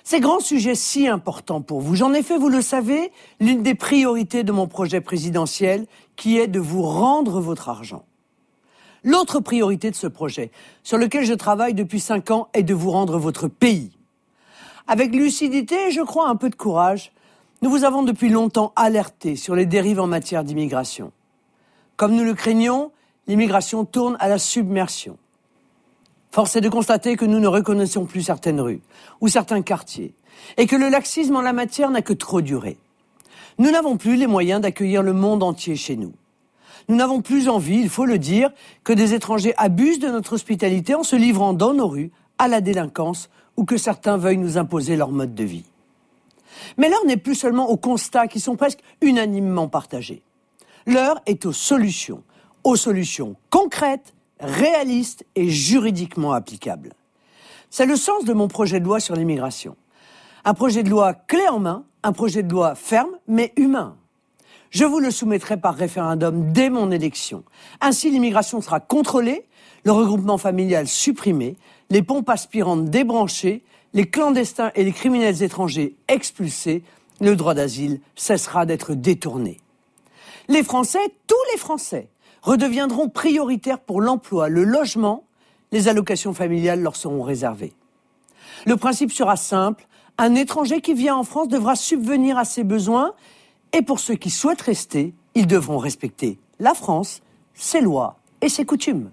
Ces 0.07 0.21
grands 0.21 0.41
sujets 0.41 0.75
si 0.75 1.09
importants 1.09 1.63
pour 1.63 1.81
vous, 1.81 1.95
j'en 1.95 2.13
ai 2.13 2.23
fait, 2.23 2.37
vous 2.37 2.51
le 2.51 2.61
savez, 2.61 3.11
l'une 3.41 3.63
des 3.63 3.75
priorités 3.75 4.45
de 4.45 4.53
mon 4.53 4.67
projet 4.67 5.01
présidentiel, 5.01 5.87
qui 6.17 6.39
est 6.39 6.49
de 6.49 6.61
vous 6.61 6.83
rendre 6.83 7.41
votre 7.41 7.69
argent. 7.69 8.05
L'autre 9.03 9.41
priorité 9.41 9.91
de 9.91 9.97
ce 9.97 10.07
projet, 10.07 10.51
sur 10.83 10.97
lequel 10.97 11.25
je 11.25 11.35
travaille 11.35 11.75
depuis 11.75 12.01
cinq 12.01 12.31
ans, 12.31 12.49
est 12.55 12.63
de 12.63 12.75
vous 12.75 12.91
rendre 12.91 13.19
votre 13.19 13.49
pays. 13.49 13.93
Avec 14.87 15.15
lucidité 15.15 15.89
et 15.89 15.91
je 15.91 16.01
crois 16.01 16.29
un 16.29 16.37
peu 16.37 16.49
de 16.49 16.55
courage, 16.55 17.13
nous 17.63 17.71
vous 17.71 17.85
avons 17.85 18.03
depuis 18.03 18.29
longtemps 18.29 18.73
alerté 18.77 19.37
sur 19.37 19.55
les 19.55 19.67
dérives 19.67 20.01
en 20.01 20.07
matière 20.07 20.45
d'immigration. 20.45 21.13
Comme 21.97 22.15
nous 22.15 22.25
le 22.25 22.35
craignons, 22.35 22.93
l'immigration 23.27 23.85
tourne 23.85 24.17
à 24.21 24.29
la 24.29 24.39
submersion. 24.39 25.19
Force 26.31 26.57
est 26.57 26.61
de 26.61 26.69
constater 26.69 27.17
que 27.17 27.25
nous 27.25 27.39
ne 27.39 27.47
reconnaissons 27.47 28.07
plus 28.07 28.23
certaines 28.23 28.61
rues 28.61 28.81
ou 29.21 29.29
certains 29.29 29.63
quartiers 29.63 30.15
et 30.57 30.67
que 30.67 30.77
le 30.77 30.89
laxisme 30.89 31.37
en 31.37 31.43
la 31.43 31.53
matière 31.53 31.91
n'a 31.91 32.03
que 32.03 32.13
trop 32.13 32.41
duré. 32.41 32.77
Nous 33.59 33.71
n'avons 33.71 33.97
plus 33.97 34.17
les 34.17 34.27
moyens 34.27 34.61
d'accueillir 34.61 35.03
le 35.03 35.13
monde 35.13 35.43
entier 35.43 35.77
chez 35.77 35.97
nous. 35.97 36.13
Nous 36.89 36.97
n'avons 36.97 37.23
plus 37.23 37.49
envie, 37.49 37.79
il 37.79 37.89
faut 37.89 38.05
le 38.05 38.19
dire, 38.19 38.51
que 38.83 38.93
des 38.93 39.15
étrangers 39.15 39.55
abusent 39.57 40.01
de 40.01 40.09
notre 40.09 40.35
hospitalité 40.35 40.95
en 40.95 41.03
se 41.03 41.17
livrant 41.17 41.55
dans 41.55 41.73
nos 41.73 41.89
rues 41.89 42.11
à 42.39 42.49
la 42.49 42.61
délinquance 42.61 43.31
ou 43.57 43.65
que 43.65 43.77
certains 43.77 44.17
veuillent 44.17 44.39
nous 44.39 44.59
imposer 44.59 44.97
leur 44.97 45.11
mode 45.11 45.35
de 45.35 45.45
vie. 45.45 45.65
Mais 46.77 46.89
l'heure 46.89 47.05
n'est 47.07 47.17
plus 47.17 47.35
seulement 47.35 47.71
aux 47.71 47.77
constats 47.77 48.29
qui 48.29 48.41
sont 48.41 48.57
presque 48.57 48.81
unanimement 49.01 49.69
partagés. 49.69 50.23
L'heure 50.87 51.21
est 51.27 51.47
aux 51.47 51.53
solutions, 51.53 52.23
aux 52.65 52.77
solutions 52.77 53.37
concrètes 53.51 54.15
réaliste 54.41 55.25
et 55.37 55.49
juridiquement 55.49 56.33
applicable. 56.33 56.93
C'est 57.71 57.87
le 57.87 57.97
sens 57.97 58.25
de 58.25 58.33
mon 58.33 58.49
projet 58.49 58.81
de 58.81 58.85
loi 58.85 59.01
sur 59.01 59.17
l'immigration. 59.17 59.77
Un 60.45 60.55
projet 60.55 60.83
de 60.83 60.91
loi 60.91 61.15
clé 61.15 61.49
en 61.49 61.61
main, 61.61 61.85
un 62.05 62.13
projet 62.13 62.43
de 62.43 62.53
loi 62.53 62.75
ferme 62.77 63.19
mais 63.27 63.53
humain. 63.57 63.97
Je 64.71 64.85
vous 64.85 65.01
le 65.01 65.11
soumettrai 65.11 65.57
par 65.57 65.75
référendum 65.75 66.53
dès 66.53 66.69
mon 66.69 66.91
élection. 66.91 67.45
Ainsi, 67.81 68.11
l'immigration 68.11 68.61
sera 68.61 68.79
contrôlée, 68.79 69.47
le 69.85 69.93
regroupement 69.93 70.39
familial 70.39 70.87
supprimé, 70.87 71.57
les 71.91 72.03
pompes 72.03 72.29
aspirantes 72.29 72.87
débranchées, 72.87 73.63
les 73.95 74.09
clandestins 74.09 74.71
et 74.75 74.85
les 74.85 74.93
criminels 74.93 75.43
étrangers 75.43 75.95
expulsés, 76.09 76.83
le 77.21 77.37
droit 77.37 77.55
d'asile 77.55 78.01
cessera 78.17 78.67
d'être 78.67 78.95
détourné. 78.95 79.59
Les 80.49 80.63
Français, 80.63 81.15
tous 81.27 81.53
les 81.53 81.59
Français, 81.59 82.09
redeviendront 82.43 83.09
prioritaires 83.09 83.81
pour 83.81 84.01
l'emploi, 84.01 84.49
le 84.49 84.65
logement, 84.65 85.25
les 85.73 85.89
allocations 85.89 86.35
familiales 86.35 86.83
leur 86.83 86.97
seront 86.97 87.23
réservées. 87.23 87.73
Le 88.67 88.77
principe 88.77 89.13
sera 89.13 89.37
simple, 89.37 89.87
un 90.19 90.35
étranger 90.35 90.81
qui 90.81 90.95
vient 90.95 91.17
en 91.17 91.25
France 91.25 91.49
devra 91.49 91.77
subvenir 91.77 92.39
à 92.39 92.45
ses 92.45 92.65
besoins 92.65 93.15
et 93.73 93.83
pour 93.83 93.99
ceux 93.99 94.15
qui 94.15 94.31
souhaitent 94.31 94.63
rester, 94.63 95.15
ils 95.35 95.47
devront 95.47 95.79
respecter 95.79 96.39
la 96.61 96.75
France, 96.75 97.21
ses 97.55 97.81
lois 97.81 98.19
et 98.41 98.49
ses 98.49 98.65
coutumes. 98.65 99.11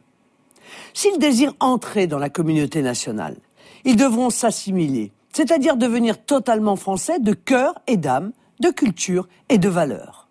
S'ils 0.93 1.17
désirent 1.17 1.55
entrer 1.59 2.07
dans 2.07 2.19
la 2.19 2.29
communauté 2.29 2.81
nationale, 2.81 3.37
ils 3.83 3.95
devront 3.95 4.29
s'assimiler, 4.29 5.11
c'est-à-dire 5.33 5.77
devenir 5.77 6.23
totalement 6.23 6.75
français 6.75 7.19
de 7.19 7.33
cœur 7.33 7.73
et 7.87 7.97
d'âme, 7.97 8.31
de 8.59 8.69
culture 8.69 9.27
et 9.49 9.57
de 9.57 9.69
valeur. 9.69 10.27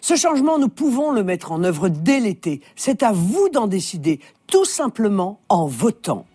Ce 0.00 0.16
changement, 0.16 0.58
nous 0.58 0.68
pouvons 0.68 1.12
le 1.12 1.22
mettre 1.22 1.52
en 1.52 1.62
œuvre 1.62 1.88
dès 1.88 2.18
l'été. 2.18 2.60
C'est 2.74 3.02
à 3.02 3.12
vous 3.12 3.48
d'en 3.50 3.68
décider, 3.68 4.20
tout 4.46 4.64
simplement 4.64 5.40
en 5.48 5.66
votant. 5.66 6.26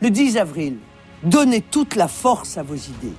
Le 0.00 0.10
10 0.10 0.38
avril, 0.38 0.78
donnez 1.22 1.60
toute 1.60 1.96
la 1.96 2.08
force 2.08 2.58
à 2.58 2.62
vos 2.62 2.74
idées. 2.74 3.16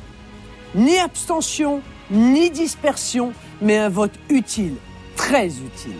Ni 0.75 0.97
abstention, 0.97 1.81
ni 2.09 2.49
dispersion, 2.49 3.33
mais 3.61 3.77
un 3.77 3.89
vote 3.89 4.13
utile, 4.29 4.75
très 5.15 5.47
utile. 5.47 5.99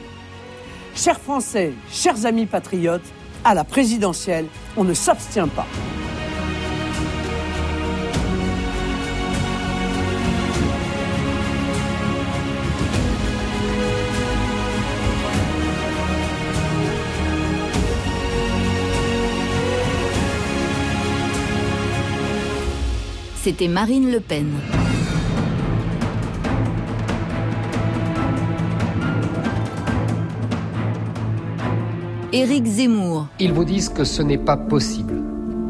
Chers 0.96 1.20
Français, 1.20 1.74
chers 1.92 2.26
amis 2.26 2.46
patriotes, 2.46 3.02
à 3.44 3.54
la 3.54 3.64
présidentielle, 3.64 4.46
on 4.78 4.84
ne 4.84 4.94
s'abstient 4.94 5.50
pas. 5.50 5.68
C'était 23.52 23.68
Marine 23.68 24.10
Le 24.10 24.22
Pen. 24.22 24.48
Éric 32.32 32.66
Zemmour. 32.66 33.28
Ils 33.42 33.52
vous 33.52 33.66
disent 33.66 33.90
que 33.90 34.06
ce 34.06 34.22
n'est 34.22 34.38
pas 34.38 34.56
possible. 34.56 35.16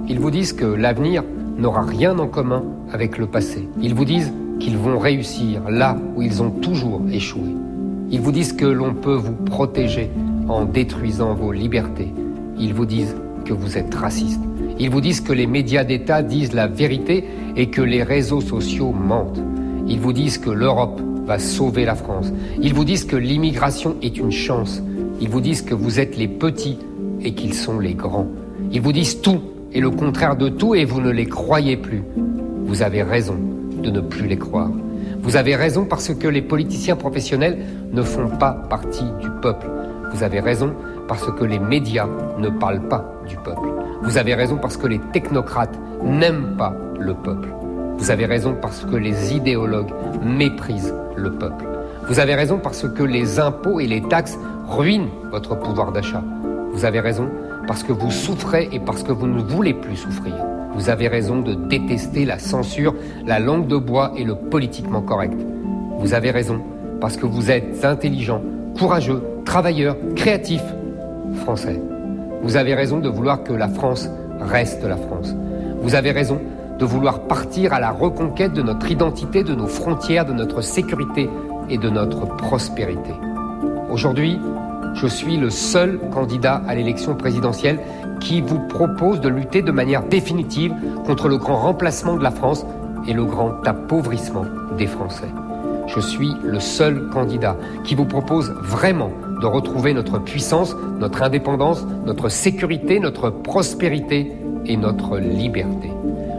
Ils 0.07 0.19
vous 0.19 0.29
disent 0.29 0.53
que 0.53 0.65
l'avenir 0.65 1.23
n'aura 1.57 1.81
rien 1.81 2.19
en 2.19 2.27
commun 2.27 2.63
avec 2.93 3.17
le 3.17 3.25
passé. 3.25 3.67
Ils 3.81 3.95
vous 3.95 4.05
disent 4.05 4.31
qu'ils 4.59 4.77
vont 4.77 4.99
réussir 4.99 5.67
là 5.67 5.97
où 6.15 6.21
ils 6.21 6.43
ont 6.43 6.51
toujours 6.51 7.01
échoué. 7.11 7.49
Ils 8.11 8.21
vous 8.21 8.31
disent 8.31 8.53
que 8.53 8.67
l'on 8.67 8.93
peut 8.93 9.15
vous 9.15 9.33
protéger 9.33 10.11
en 10.47 10.65
détruisant 10.65 11.33
vos 11.33 11.51
libertés. 11.51 12.13
Ils 12.59 12.75
vous 12.75 12.85
disent 12.85 13.15
vous 13.53 13.77
êtes 13.77 13.93
raciste. 13.93 14.41
Ils 14.79 14.89
vous 14.89 15.01
disent 15.01 15.21
que 15.21 15.33
les 15.33 15.47
médias 15.47 15.83
d'État 15.83 16.23
disent 16.23 16.53
la 16.53 16.67
vérité 16.67 17.23
et 17.55 17.69
que 17.69 17.81
les 17.81 18.03
réseaux 18.03 18.41
sociaux 18.41 18.91
mentent. 18.91 19.41
Ils 19.87 19.99
vous 19.99 20.13
disent 20.13 20.37
que 20.37 20.49
l'Europe 20.49 21.01
va 21.25 21.39
sauver 21.39 21.85
la 21.85 21.95
France. 21.95 22.31
Ils 22.61 22.73
vous 22.73 22.85
disent 22.85 23.05
que 23.05 23.15
l'immigration 23.15 23.95
est 24.01 24.17
une 24.17 24.31
chance. 24.31 24.81
Ils 25.19 25.29
vous 25.29 25.41
disent 25.41 25.61
que 25.61 25.75
vous 25.75 25.99
êtes 25.99 26.17
les 26.17 26.27
petits 26.27 26.79
et 27.21 27.33
qu'ils 27.33 27.53
sont 27.53 27.79
les 27.79 27.93
grands. 27.93 28.27
Ils 28.71 28.81
vous 28.81 28.91
disent 28.91 29.21
tout 29.21 29.41
et 29.73 29.79
le 29.79 29.91
contraire 29.91 30.35
de 30.35 30.49
tout 30.49 30.75
et 30.75 30.85
vous 30.85 31.01
ne 31.01 31.11
les 31.11 31.25
croyez 31.25 31.77
plus. 31.77 32.03
Vous 32.65 32.81
avez 32.81 33.03
raison 33.03 33.37
de 33.81 33.89
ne 33.89 34.01
plus 34.01 34.27
les 34.27 34.37
croire. 34.37 34.71
Vous 35.21 35.35
avez 35.35 35.55
raison 35.55 35.85
parce 35.85 36.13
que 36.13 36.27
les 36.27 36.41
politiciens 36.41 36.95
professionnels 36.95 37.59
ne 37.91 38.01
font 38.01 38.27
pas 38.27 38.53
partie 38.69 39.05
du 39.21 39.29
peuple. 39.41 39.67
Vous 40.13 40.23
avez 40.23 40.39
raison 40.39 40.73
parce 41.11 41.29
que 41.29 41.43
les 41.43 41.59
médias 41.59 42.07
ne 42.37 42.47
parlent 42.47 42.87
pas 42.87 43.03
du 43.27 43.35
peuple. 43.35 43.67
Vous 44.01 44.17
avez 44.17 44.33
raison 44.33 44.55
parce 44.55 44.77
que 44.77 44.87
les 44.87 44.99
technocrates 45.11 45.77
n'aiment 46.01 46.55
pas 46.57 46.73
le 46.97 47.13
peuple. 47.13 47.49
Vous 47.97 48.11
avez 48.11 48.25
raison 48.25 48.55
parce 48.61 48.85
que 48.85 48.95
les 48.95 49.35
idéologues 49.35 49.91
méprisent 50.23 50.95
le 51.17 51.33
peuple. 51.33 51.65
Vous 52.07 52.19
avez 52.19 52.33
raison 52.33 52.59
parce 52.59 52.87
que 52.87 53.03
les 53.03 53.41
impôts 53.41 53.81
et 53.81 53.87
les 53.87 54.01
taxes 54.03 54.39
ruinent 54.69 55.09
votre 55.31 55.59
pouvoir 55.59 55.91
d'achat. 55.91 56.23
Vous 56.71 56.85
avez 56.85 57.01
raison 57.01 57.27
parce 57.67 57.83
que 57.83 57.91
vous 57.91 58.09
souffrez 58.09 58.69
et 58.71 58.79
parce 58.79 59.03
que 59.03 59.11
vous 59.11 59.27
ne 59.27 59.41
voulez 59.41 59.73
plus 59.73 59.97
souffrir. 59.97 60.35
Vous 60.75 60.89
avez 60.89 61.09
raison 61.09 61.41
de 61.41 61.55
détester 61.55 62.23
la 62.23 62.39
censure, 62.39 62.95
la 63.25 63.39
langue 63.39 63.67
de 63.67 63.75
bois 63.75 64.13
et 64.15 64.23
le 64.23 64.35
politiquement 64.35 65.01
correct. 65.01 65.35
Vous 65.99 66.13
avez 66.13 66.31
raison 66.31 66.61
parce 67.01 67.17
que 67.17 67.25
vous 67.25 67.51
êtes 67.51 67.83
intelligent, 67.83 68.41
courageux, 68.77 69.21
travailleur, 69.43 69.97
créatif, 70.15 70.61
Vous 72.43 72.55
avez 72.55 72.75
raison 72.75 72.99
de 72.99 73.09
vouloir 73.09 73.43
que 73.43 73.53
la 73.53 73.67
France 73.67 74.09
reste 74.39 74.83
la 74.83 74.97
France. 74.97 75.35
Vous 75.81 75.95
avez 75.95 76.11
raison 76.11 76.39
de 76.77 76.85
vouloir 76.85 77.21
partir 77.21 77.73
à 77.73 77.79
la 77.79 77.91
reconquête 77.91 78.53
de 78.53 78.61
notre 78.61 78.89
identité, 78.89 79.43
de 79.43 79.55
nos 79.55 79.67
frontières, 79.67 80.25
de 80.25 80.33
notre 80.33 80.61
sécurité 80.61 81.29
et 81.69 81.77
de 81.77 81.89
notre 81.89 82.25
prospérité. 82.37 83.11
Aujourd'hui, 83.89 84.39
je 84.93 85.07
suis 85.07 85.37
le 85.37 85.49
seul 85.49 85.99
candidat 86.11 86.61
à 86.67 86.75
l'élection 86.75 87.15
présidentielle 87.15 87.79
qui 88.19 88.41
vous 88.41 88.59
propose 88.59 89.19
de 89.19 89.29
lutter 89.29 89.61
de 89.61 89.71
manière 89.71 90.03
définitive 90.03 90.73
contre 91.05 91.27
le 91.27 91.37
grand 91.37 91.57
remplacement 91.57 92.17
de 92.17 92.23
la 92.23 92.31
France 92.31 92.65
et 93.07 93.13
le 93.13 93.25
grand 93.25 93.65
appauvrissement 93.65 94.45
des 94.77 94.87
Français. 94.87 95.29
Je 95.87 95.99
suis 95.99 96.33
le 96.43 96.59
seul 96.59 97.09
candidat 97.09 97.55
qui 97.83 97.95
vous 97.95 98.05
propose 98.05 98.51
vraiment 98.61 99.11
de 99.41 99.47
retrouver 99.47 99.93
notre 99.93 100.19
puissance, 100.19 100.75
notre 100.99 101.23
indépendance, 101.23 101.85
notre 102.05 102.29
sécurité, 102.29 102.99
notre 102.99 103.31
prospérité 103.31 104.31
et 104.65 104.77
notre 104.77 105.17
liberté. 105.17 105.91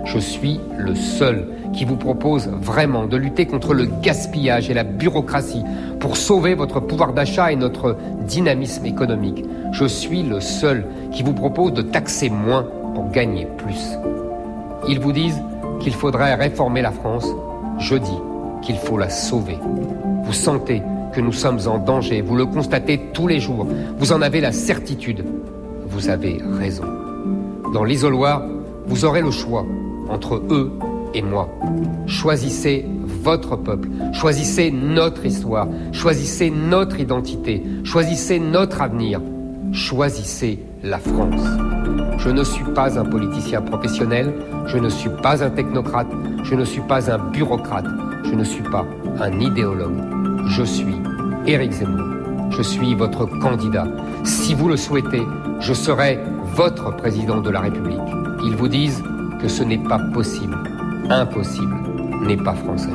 Je 0.05 0.19
suis 0.19 0.61
le 0.79 0.95
seul 0.95 1.49
qui 1.73 1.85
vous 1.85 1.97
propose 1.97 2.49
vraiment 2.49 3.07
de 3.07 3.17
lutter 3.17 3.47
contre 3.47 3.75
le 3.75 3.87
gaspillage 3.87 4.71
et 4.71 4.75
la 4.75 4.85
bureaucratie 4.85 5.65
pour 6.01 6.17
sauver 6.17 6.55
votre 6.55 6.81
pouvoir 6.81 7.12
d'achat 7.12 7.51
et 7.51 7.57
notre 7.57 7.97
dynamisme 8.27 8.87
économique. 8.87 9.45
Je 9.73 9.87
suis 9.87 10.23
le 10.23 10.41
seul 10.41 10.85
qui 11.12 11.23
vous 11.23 11.33
propose 11.33 11.73
de 11.73 11.83
taxer 11.83 12.31
moins 12.31 12.67
pour 12.95 13.11
gagner 13.11 13.47
plus. 13.57 13.97
Ils 14.88 15.01
vous 15.01 15.12
disent 15.12 15.43
qu'il 15.81 15.95
faudrait 15.95 16.35
réformer 16.35 16.83
la 16.83 16.93
France. 16.93 17.27
Je 17.79 17.97
dis 17.97 18.19
qu'il 18.62 18.77
faut 18.77 18.99
la 18.99 19.09
sauver. 19.09 19.59
Vous 20.25 20.33
sentez 20.33 20.83
que 21.12 21.20
nous 21.20 21.33
sommes 21.33 21.59
en 21.66 21.79
danger, 21.79 22.22
vous 22.22 22.37
le 22.37 22.46
constatez 22.46 22.98
tous 23.12 23.29
les 23.29 23.40
jours, 23.40 23.66
vous 23.98 24.12
en 24.12 24.22
avez 24.22 24.40
la 24.40 24.53
certitude. 24.53 25.25
Vous 25.87 26.09
avez 26.09 26.40
raison. 26.59 26.85
Dans 27.75 27.85
l'isoloir, 27.85 28.42
vous 28.87 29.05
aurez 29.05 29.20
le 29.20 29.31
choix 29.31 29.64
entre 30.09 30.42
eux 30.51 30.72
et 31.14 31.22
moi. 31.22 31.48
Choisissez 32.07 32.87
votre 33.22 33.57
peuple, 33.57 33.88
choisissez 34.12 34.70
notre 34.70 35.25
histoire, 35.27 35.68
choisissez 35.92 36.51
notre 36.51 36.98
identité, 36.98 37.62
choisissez 37.85 38.38
notre 38.38 38.81
avenir, 38.81 39.20
choisissez 39.72 40.59
la 40.83 40.98
France. 40.98 41.42
Je 42.18 42.31
ne 42.31 42.42
suis 42.42 42.64
pas 42.75 42.98
un 42.98 43.05
politicien 43.05 43.61
professionnel, 43.61 44.33
je 44.66 44.79
ne 44.79 44.88
suis 44.88 45.11
pas 45.22 45.44
un 45.44 45.51
technocrate, 45.51 46.09
je 46.44 46.55
ne 46.55 46.64
suis 46.64 46.81
pas 46.83 47.11
un 47.11 47.18
bureaucrate, 47.18 47.87
je 48.25 48.35
ne 48.35 48.44
suis 48.44 48.62
pas 48.62 48.87
un 49.20 49.40
idéologue. 49.40 49.98
Je 50.48 50.64
suis 50.64 50.96
Éric 51.46 51.72
Zemmour. 51.72 52.50
Je 52.50 52.62
suis 52.62 52.94
votre 52.94 53.26
candidat. 53.40 53.87
Si 54.24 54.55
vous 54.55 54.68
le 54.68 54.76
souhaitez, 54.76 55.22
je 55.59 55.72
serai 55.72 56.18
votre 56.55 56.94
président 56.94 57.40
de 57.40 57.50
la 57.50 57.61
République. 57.61 57.98
Ils 58.44 58.55
vous 58.55 58.68
disent 58.68 59.02
que 59.40 59.48
ce 59.48 59.64
n'est 59.64 59.83
pas 59.83 59.98
possible. 60.12 60.57
Impossible 61.11 61.74
n'est 62.26 62.37
pas 62.37 62.55
français. 62.55 62.92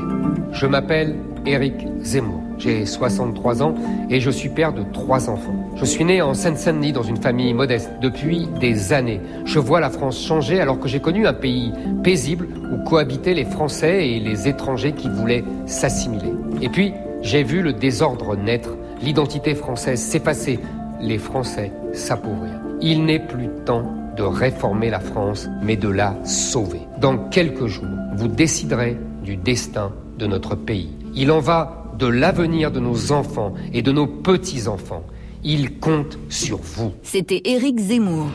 Je 0.53 0.65
m'appelle 0.65 1.17
Éric 1.45 1.87
Zemmour. 2.01 2.41
J'ai 2.57 2.85
63 2.85 3.61
ans 3.61 3.75
et 4.09 4.19
je 4.21 4.31
suis 4.31 4.49
père 4.49 4.73
de 4.73 4.83
trois 4.93 5.29
enfants. 5.29 5.69
Je 5.75 5.85
suis 5.85 6.05
né 6.05 6.21
en 6.21 6.33
Seine-Saint-Denis 6.33 6.93
dans 6.93 7.03
une 7.03 7.17
famille 7.17 7.53
modeste. 7.53 7.91
Depuis 8.01 8.47
des 8.59 8.93
années, 8.93 9.21
je 9.45 9.59
vois 9.59 9.79
la 9.79 9.89
France 9.89 10.23
changer 10.23 10.61
alors 10.61 10.79
que 10.79 10.87
j'ai 10.87 11.01
connu 11.01 11.27
un 11.27 11.33
pays 11.33 11.73
paisible 12.03 12.47
où 12.71 12.83
cohabitaient 12.87 13.33
les 13.33 13.45
Français 13.45 14.07
et 14.07 14.19
les 14.19 14.47
étrangers 14.47 14.93
qui 14.93 15.09
voulaient 15.09 15.43
s'assimiler. 15.65 16.33
Et 16.61 16.69
puis, 16.69 16.93
j'ai 17.21 17.43
vu 17.43 17.61
le 17.61 17.73
désordre 17.73 18.35
naître, 18.35 18.75
l'identité 19.01 19.55
française 19.55 20.01
s'effacer, 20.01 20.59
les 21.01 21.17
Français 21.17 21.71
s'appauvrir. 21.93 22.53
Il 22.81 23.05
n'est 23.05 23.25
plus 23.25 23.49
temps 23.65 23.91
de 24.15 24.23
réformer 24.23 24.89
la 24.89 24.99
France, 24.99 25.47
mais 25.61 25.75
de 25.75 25.89
la 25.89 26.15
sauver. 26.25 26.81
Dans 26.99 27.17
quelques 27.29 27.67
jours, 27.67 27.85
vous 28.15 28.27
déciderez 28.27 28.97
du 29.23 29.37
destin 29.37 29.91
de 30.17 30.25
notre 30.25 30.55
pays. 30.55 30.89
Il 31.15 31.31
en 31.31 31.39
va 31.39 31.83
de 31.97 32.07
l'avenir 32.07 32.71
de 32.71 32.79
nos 32.79 33.11
enfants 33.11 33.53
et 33.73 33.81
de 33.81 33.91
nos 33.91 34.07
petits-enfants. 34.07 35.03
Il 35.43 35.79
compte 35.79 36.17
sur 36.29 36.57
vous. 36.57 36.93
C'était 37.03 37.41
Éric 37.45 37.79
Zemmour. 37.79 38.27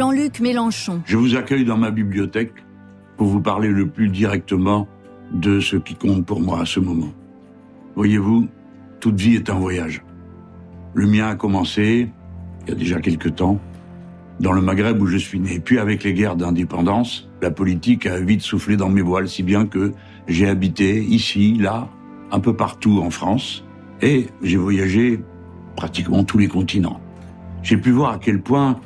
Jean-Luc 0.00 0.40
Mélenchon. 0.40 1.02
Je 1.04 1.18
vous 1.18 1.36
accueille 1.36 1.66
dans 1.66 1.76
ma 1.76 1.90
bibliothèque 1.90 2.54
pour 3.18 3.26
vous 3.26 3.42
parler 3.42 3.68
le 3.68 3.86
plus 3.86 4.08
directement 4.08 4.88
de 5.30 5.60
ce 5.60 5.76
qui 5.76 5.94
compte 5.94 6.24
pour 6.24 6.40
moi 6.40 6.62
à 6.62 6.64
ce 6.64 6.80
moment. 6.80 7.12
Voyez-vous, 7.96 8.48
toute 8.98 9.20
vie 9.20 9.34
est 9.34 9.50
un 9.50 9.58
voyage. 9.58 10.02
Le 10.94 11.06
mien 11.06 11.28
a 11.28 11.34
commencé 11.34 12.08
il 12.62 12.70
y 12.70 12.72
a 12.72 12.74
déjà 12.76 12.98
quelque 13.02 13.28
temps 13.28 13.60
dans 14.40 14.52
le 14.52 14.62
Maghreb 14.62 15.02
où 15.02 15.06
je 15.06 15.18
suis 15.18 15.38
né. 15.38 15.60
Puis 15.60 15.78
avec 15.78 16.02
les 16.02 16.14
guerres 16.14 16.36
d'indépendance, 16.36 17.28
la 17.42 17.50
politique 17.50 18.06
a 18.06 18.18
vite 18.20 18.40
soufflé 18.40 18.78
dans 18.78 18.88
mes 18.88 19.02
voiles, 19.02 19.28
si 19.28 19.42
bien 19.42 19.66
que 19.66 19.92
j'ai 20.26 20.48
habité 20.48 21.04
ici, 21.04 21.58
là, 21.58 21.88
un 22.32 22.40
peu 22.40 22.56
partout 22.56 23.02
en 23.04 23.10
France, 23.10 23.66
et 24.00 24.28
j'ai 24.40 24.56
voyagé 24.56 25.20
pratiquement 25.76 26.24
tous 26.24 26.38
les 26.38 26.48
continents. 26.48 27.02
J'ai 27.62 27.76
pu 27.76 27.90
voir 27.90 28.12
à 28.12 28.18
quel 28.18 28.40
point 28.40 28.80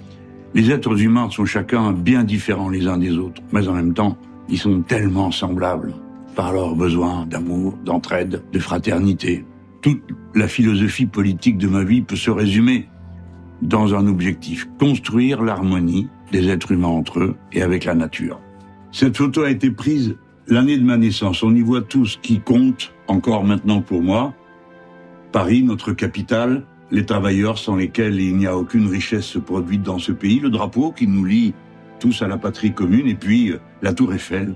les 0.54 0.70
êtres 0.70 1.00
humains 1.00 1.28
sont 1.30 1.44
chacun 1.44 1.92
bien 1.92 2.22
différents 2.22 2.68
les 2.68 2.86
uns 2.86 2.96
des 2.96 3.18
autres, 3.18 3.42
mais 3.52 3.66
en 3.68 3.72
même 3.72 3.92
temps, 3.92 4.16
ils 4.48 4.58
sont 4.58 4.82
tellement 4.82 5.30
semblables 5.30 5.94
par 6.36 6.52
leurs 6.52 6.76
besoins 6.76 7.26
d'amour, 7.26 7.76
d'entraide, 7.84 8.42
de 8.52 8.58
fraternité. 8.58 9.44
Toute 9.82 10.02
la 10.34 10.48
philosophie 10.48 11.06
politique 11.06 11.58
de 11.58 11.68
ma 11.68 11.82
vie 11.82 12.02
peut 12.02 12.16
se 12.16 12.30
résumer 12.30 12.88
dans 13.62 13.94
un 13.94 14.06
objectif, 14.06 14.68
construire 14.78 15.42
l'harmonie 15.42 16.08
des 16.32 16.48
êtres 16.48 16.72
humains 16.72 16.88
entre 16.88 17.20
eux 17.20 17.36
et 17.52 17.62
avec 17.62 17.84
la 17.84 17.94
nature. 17.94 18.40
Cette 18.92 19.16
photo 19.16 19.42
a 19.42 19.50
été 19.50 19.70
prise 19.70 20.16
l'année 20.46 20.78
de 20.78 20.84
ma 20.84 20.96
naissance. 20.96 21.42
On 21.42 21.54
y 21.54 21.62
voit 21.62 21.82
tout 21.82 22.06
ce 22.06 22.18
qui 22.18 22.40
compte 22.40 22.94
encore 23.08 23.44
maintenant 23.44 23.80
pour 23.80 24.02
moi. 24.02 24.34
Paris, 25.32 25.62
notre 25.62 25.92
capitale, 25.92 26.64
les 26.94 27.04
travailleurs 27.04 27.58
sans 27.58 27.74
lesquels 27.74 28.20
il 28.20 28.36
n'y 28.36 28.46
a 28.46 28.56
aucune 28.56 28.86
richesse 28.86 29.36
produite 29.44 29.82
dans 29.82 29.98
ce 29.98 30.12
pays, 30.12 30.38
le 30.38 30.48
drapeau 30.48 30.92
qui 30.92 31.08
nous 31.08 31.24
lie 31.24 31.52
tous 31.98 32.22
à 32.22 32.28
la 32.28 32.38
patrie 32.38 32.72
commune, 32.72 33.08
et 33.08 33.16
puis 33.16 33.50
euh, 33.50 33.58
la 33.82 33.92
tour 33.92 34.14
Eiffel, 34.14 34.54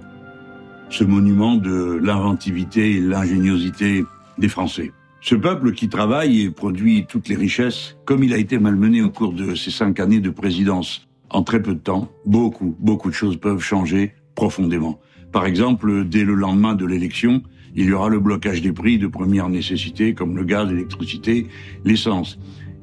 ce 0.88 1.02
monument 1.02 1.56
de 1.56 1.98
l'inventivité 2.00 2.92
et 2.92 3.00
l'ingéniosité 3.00 4.04
des 4.38 4.48
Français. 4.48 4.92
Ce 5.20 5.34
peuple 5.34 5.72
qui 5.72 5.88
travaille 5.88 6.42
et 6.42 6.50
produit 6.50 7.06
toutes 7.08 7.28
les 7.28 7.34
richesses, 7.34 7.96
comme 8.04 8.22
il 8.22 8.32
a 8.32 8.38
été 8.38 8.60
malmené 8.60 9.02
au 9.02 9.10
cours 9.10 9.32
de 9.32 9.56
ces 9.56 9.72
cinq 9.72 9.98
années 9.98 10.20
de 10.20 10.30
présidence, 10.30 11.08
en 11.30 11.42
très 11.42 11.60
peu 11.60 11.74
de 11.74 11.80
temps, 11.80 12.08
beaucoup, 12.24 12.76
beaucoup 12.78 13.10
de 13.10 13.14
choses 13.14 13.36
peuvent 13.36 13.60
changer 13.60 14.14
profondément. 14.36 15.00
Par 15.32 15.44
exemple, 15.44 16.04
dès 16.04 16.22
le 16.22 16.34
lendemain 16.34 16.74
de 16.74 16.86
l'élection, 16.86 17.42
il 17.74 17.86
y 17.86 17.92
aura 17.92 18.08
le 18.08 18.20
blocage 18.20 18.62
des 18.62 18.72
prix 18.72 18.98
de 18.98 19.06
première 19.06 19.48
nécessité 19.48 20.14
comme 20.14 20.36
le 20.36 20.44
gaz, 20.44 20.68
l'électricité, 20.68 21.46
l'essence. 21.84 22.38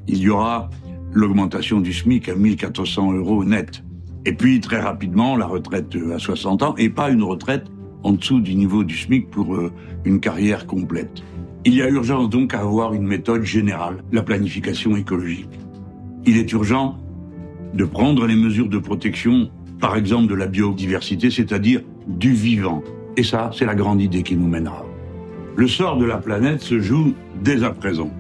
Il 0.08 0.18
y 0.18 0.30
aura 0.30 0.70
l'augmentation 1.14 1.82
du 1.82 1.94
SMIC 1.94 2.30
à 2.30 2.36
1400 2.36 3.14
euros 3.14 3.44
net. 3.44 3.84
Et 4.26 4.34
puis, 4.34 4.60
très 4.60 4.80
rapidement, 4.80 5.36
la 5.38 5.46
retraite 5.46 5.96
à 6.14 6.20
60 6.20 6.64
ans 6.64 6.76
et 6.78 6.90
pas 6.90 7.10
une 7.10 7.24
retraite 7.24 7.66
en 8.04 8.14
dessous 8.14 8.40
du 8.40 8.56
niveau 8.56 8.84
du 8.84 8.96
SMIC 8.96 9.30
pour 9.30 9.56
euh, 9.56 9.72
une 10.04 10.20
carrière 10.20 10.68
complète. 10.68 11.24
Il 11.64 11.74
y 11.74 11.82
a 11.82 11.90
urgence 11.90 12.30
donc 12.30 12.54
à 12.54 12.60
avoir 12.60 12.94
une 12.94 13.08
méthode 13.08 13.44
générale, 13.44 14.04
la 14.12 14.22
planification 14.22 14.96
écologique. 14.96 15.50
Il 16.26 16.38
est 16.38 16.52
urgent 16.52 16.98
de 17.74 17.86
prendre 17.86 18.28
les 18.28 18.36
mesures 18.36 18.70
de 18.70 18.78
protection, 18.78 19.50
par 19.80 19.96
exemple 19.96 20.28
de 20.28 20.36
la 20.36 20.48
biodiversité, 20.48 21.32
c'est-à-dire 21.32 21.82
du 22.08 22.34
vivant. 22.34 22.84
Et 23.18 23.24
ça, 23.24 23.52
c'est 23.54 23.66
la 23.66 23.76
grande 23.76 24.02
idée 24.02 24.24
qui 24.24 24.36
nous 24.36 24.48
mènera. 24.48 24.86
Le 25.56 25.68
sort 25.68 25.98
de 25.98 26.06
la 26.06 26.18
planète 26.18 26.62
se 26.62 26.80
joue 26.80 27.14
dès 27.42 27.64
à 27.64 27.70
présent. 27.70 28.12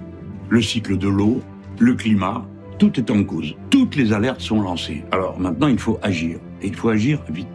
Le 0.49 0.61
cycle 0.61 0.97
de 0.97 1.09
l'eau, 1.09 1.41
le 1.79 1.95
climat, 1.95 2.45
tout 2.79 2.97
est 2.97 3.11
en 3.11 3.23
cause. 3.23 3.55
Toutes 3.69 3.95
les 3.97 4.13
alertes 4.13 4.39
sont 4.41 4.61
lancées. 4.61 5.03
Alors 5.11 5.37
maintenant, 5.39 5.67
il 5.67 5.79
faut 5.79 5.99
agir. 6.01 6.37
Et 6.61 6.67
il 6.67 6.75
faut 6.75 6.89
agir 6.89 7.19
vite. 7.29 7.47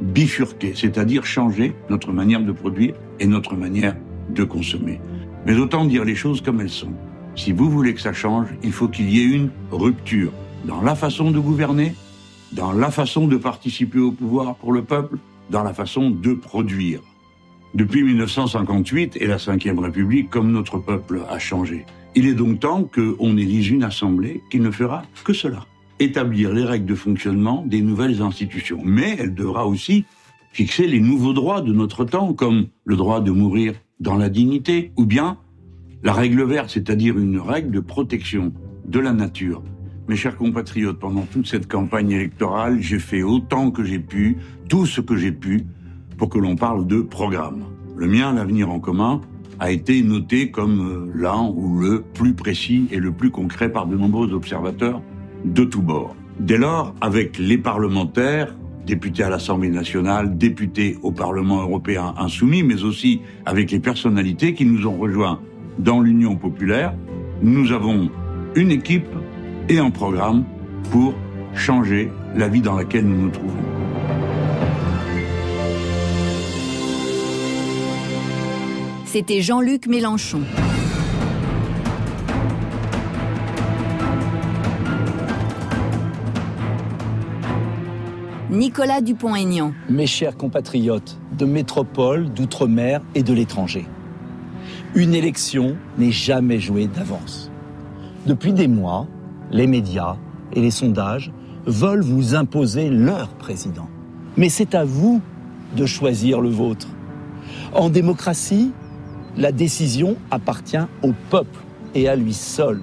Bifurquer, 0.00 0.72
c'est-à-dire 0.74 1.24
changer 1.24 1.74
notre 1.88 2.12
manière 2.12 2.40
de 2.40 2.52
produire 2.52 2.94
et 3.20 3.26
notre 3.26 3.54
manière 3.54 3.94
de 4.30 4.42
consommer. 4.42 5.00
Mais 5.46 5.56
autant 5.56 5.84
dire 5.84 6.04
les 6.04 6.16
choses 6.16 6.40
comme 6.40 6.60
elles 6.60 6.68
sont. 6.68 6.92
Si 7.36 7.52
vous 7.52 7.70
voulez 7.70 7.94
que 7.94 8.00
ça 8.00 8.12
change, 8.12 8.48
il 8.64 8.72
faut 8.72 8.88
qu'il 8.88 9.08
y 9.08 9.20
ait 9.20 9.36
une 9.36 9.50
rupture 9.70 10.32
dans 10.64 10.82
la 10.82 10.96
façon 10.96 11.30
de 11.30 11.38
gouverner, 11.38 11.94
dans 12.52 12.72
la 12.72 12.90
façon 12.90 13.28
de 13.28 13.36
participer 13.36 14.00
au 14.00 14.10
pouvoir 14.10 14.56
pour 14.56 14.72
le 14.72 14.82
peuple, 14.82 15.18
dans 15.50 15.62
la 15.62 15.72
façon 15.72 16.10
de 16.10 16.34
produire. 16.34 17.00
Depuis 17.74 18.02
1958 18.02 19.18
et 19.20 19.26
la 19.26 19.36
Ve 19.36 19.78
République, 19.78 20.30
comme 20.30 20.50
notre 20.50 20.78
peuple 20.78 21.22
a 21.28 21.38
changé. 21.38 21.84
Il 22.14 22.26
est 22.26 22.34
donc 22.34 22.60
temps 22.60 22.84
qu'on 22.84 23.36
élise 23.36 23.68
une 23.68 23.84
assemblée 23.84 24.42
qui 24.50 24.60
ne 24.60 24.70
fera 24.70 25.02
que 25.24 25.34
cela. 25.34 25.66
Établir 25.98 26.52
les 26.52 26.64
règles 26.64 26.86
de 26.86 26.94
fonctionnement 26.94 27.64
des 27.66 27.82
nouvelles 27.82 28.22
institutions. 28.22 28.80
Mais 28.82 29.16
elle 29.18 29.34
devra 29.34 29.66
aussi 29.66 30.06
fixer 30.52 30.86
les 30.86 31.00
nouveaux 31.00 31.34
droits 31.34 31.60
de 31.60 31.72
notre 31.72 32.04
temps, 32.06 32.32
comme 32.32 32.68
le 32.84 32.96
droit 32.96 33.20
de 33.20 33.30
mourir 33.30 33.74
dans 34.00 34.16
la 34.16 34.30
dignité, 34.30 34.92
ou 34.96 35.04
bien 35.04 35.36
la 36.02 36.14
règle 36.14 36.44
verte, 36.44 36.70
c'est-à-dire 36.70 37.18
une 37.18 37.38
règle 37.38 37.70
de 37.70 37.80
protection 37.80 38.54
de 38.86 38.98
la 38.98 39.12
nature. 39.12 39.62
Mes 40.08 40.14
chers 40.14 40.36
compatriotes, 40.36 41.00
pendant 41.00 41.22
toute 41.22 41.48
cette 41.48 41.66
campagne 41.66 42.12
électorale, 42.12 42.80
j'ai 42.80 43.00
fait 43.00 43.24
autant 43.24 43.72
que 43.72 43.82
j'ai 43.82 43.98
pu, 43.98 44.36
tout 44.68 44.86
ce 44.86 45.00
que 45.00 45.16
j'ai 45.16 45.32
pu, 45.32 45.64
pour 46.16 46.28
que 46.28 46.38
l'on 46.38 46.54
parle 46.54 46.86
de 46.86 47.00
programme. 47.00 47.64
Le 47.96 48.06
mien, 48.06 48.32
l'avenir 48.32 48.70
en 48.70 48.78
commun, 48.78 49.20
a 49.58 49.72
été 49.72 50.00
noté 50.02 50.52
comme 50.52 50.80
euh, 50.80 51.12
l'un 51.12 51.50
ou 51.52 51.80
le 51.80 52.02
plus 52.02 52.34
précis 52.34 52.86
et 52.92 52.98
le 52.98 53.10
plus 53.10 53.30
concret 53.30 53.72
par 53.72 53.88
de 53.88 53.96
nombreux 53.96 54.32
observateurs 54.32 55.02
de 55.44 55.64
tous 55.64 55.82
bords. 55.82 56.14
Dès 56.38 56.58
lors, 56.58 56.94
avec 57.00 57.36
les 57.38 57.58
parlementaires, 57.58 58.54
députés 58.86 59.24
à 59.24 59.30
l'Assemblée 59.30 59.70
nationale, 59.70 60.38
députés 60.38 60.98
au 61.02 61.10
Parlement 61.10 61.62
européen 61.62 62.14
insoumis, 62.16 62.62
mais 62.62 62.84
aussi 62.84 63.22
avec 63.44 63.72
les 63.72 63.80
personnalités 63.80 64.54
qui 64.54 64.66
nous 64.66 64.86
ont 64.86 64.98
rejoints 64.98 65.40
dans 65.80 66.00
l'Union 66.00 66.36
populaire, 66.36 66.94
nous 67.42 67.72
avons 67.72 68.08
une 68.54 68.70
équipe 68.70 69.08
et 69.68 69.78
un 69.78 69.90
programme 69.90 70.44
pour 70.90 71.14
changer 71.54 72.10
la 72.34 72.48
vie 72.48 72.60
dans 72.60 72.76
laquelle 72.76 73.06
nous 73.06 73.22
nous 73.22 73.30
trouvons. 73.30 73.52
C'était 79.06 79.40
Jean-Luc 79.40 79.86
Mélenchon. 79.86 80.42
Nicolas 88.50 89.00
Dupont-Aignan. 89.00 89.72
Mes 89.88 90.06
chers 90.06 90.36
compatriotes 90.36 91.18
de 91.36 91.44
métropole, 91.44 92.32
d'outre-mer 92.32 93.00
et 93.14 93.22
de 93.22 93.32
l'étranger, 93.32 93.86
une 94.94 95.14
élection 95.14 95.76
n'est 95.98 96.12
jamais 96.12 96.60
jouée 96.60 96.86
d'avance. 96.86 97.50
Depuis 98.26 98.52
des 98.52 98.68
mois, 98.68 99.06
les 99.50 99.66
médias 99.66 100.16
et 100.52 100.60
les 100.60 100.70
sondages 100.70 101.32
veulent 101.66 102.02
vous 102.02 102.34
imposer 102.34 102.90
leur 102.90 103.28
président. 103.28 103.88
Mais 104.36 104.48
c'est 104.48 104.74
à 104.74 104.84
vous 104.84 105.20
de 105.76 105.86
choisir 105.86 106.40
le 106.40 106.48
vôtre. 106.48 106.88
En 107.72 107.88
démocratie, 107.90 108.72
la 109.36 109.52
décision 109.52 110.16
appartient 110.30 110.76
au 111.02 111.12
peuple 111.30 111.60
et 111.94 112.08
à 112.08 112.16
lui 112.16 112.32
seul. 112.32 112.80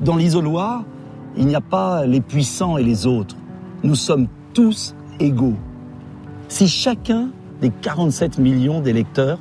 Dans 0.00 0.16
l'isoloir, 0.16 0.84
il 1.36 1.46
n'y 1.46 1.54
a 1.54 1.60
pas 1.60 2.06
les 2.06 2.20
puissants 2.20 2.76
et 2.76 2.82
les 2.82 3.06
autres. 3.06 3.36
Nous 3.82 3.94
sommes 3.94 4.28
tous 4.54 4.94
égaux. 5.20 5.56
Si 6.48 6.68
chacun 6.68 7.30
des 7.60 7.70
47 7.70 8.38
millions 8.38 8.80
d'électeurs 8.80 9.38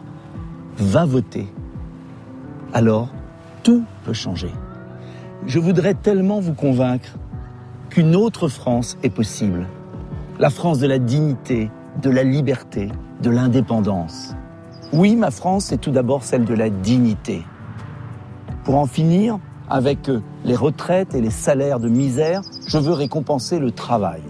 va 0.77 1.05
voter, 1.05 1.47
alors 2.73 3.09
tout 3.63 3.83
peut 4.03 4.13
changer. 4.13 4.51
Je 5.45 5.59
voudrais 5.59 5.93
tellement 5.93 6.39
vous 6.39 6.53
convaincre 6.53 7.17
qu'une 7.89 8.15
autre 8.15 8.47
France 8.47 8.97
est 9.03 9.09
possible. 9.09 9.67
La 10.39 10.49
France 10.49 10.79
de 10.79 10.87
la 10.87 10.99
dignité, 10.99 11.71
de 12.01 12.09
la 12.09 12.23
liberté, 12.23 12.89
de 13.21 13.29
l'indépendance. 13.29 14.35
Oui, 14.93 15.15
ma 15.15 15.31
France 15.31 15.71
est 15.71 15.77
tout 15.77 15.91
d'abord 15.91 16.23
celle 16.23 16.45
de 16.45 16.53
la 16.53 16.69
dignité. 16.69 17.43
Pour 18.63 18.75
en 18.75 18.85
finir 18.85 19.39
avec 19.69 20.11
les 20.43 20.55
retraites 20.55 21.13
et 21.15 21.21
les 21.21 21.29
salaires 21.29 21.79
de 21.79 21.89
misère, 21.89 22.41
je 22.67 22.77
veux 22.77 22.93
récompenser 22.93 23.59
le 23.59 23.71
travail 23.71 24.21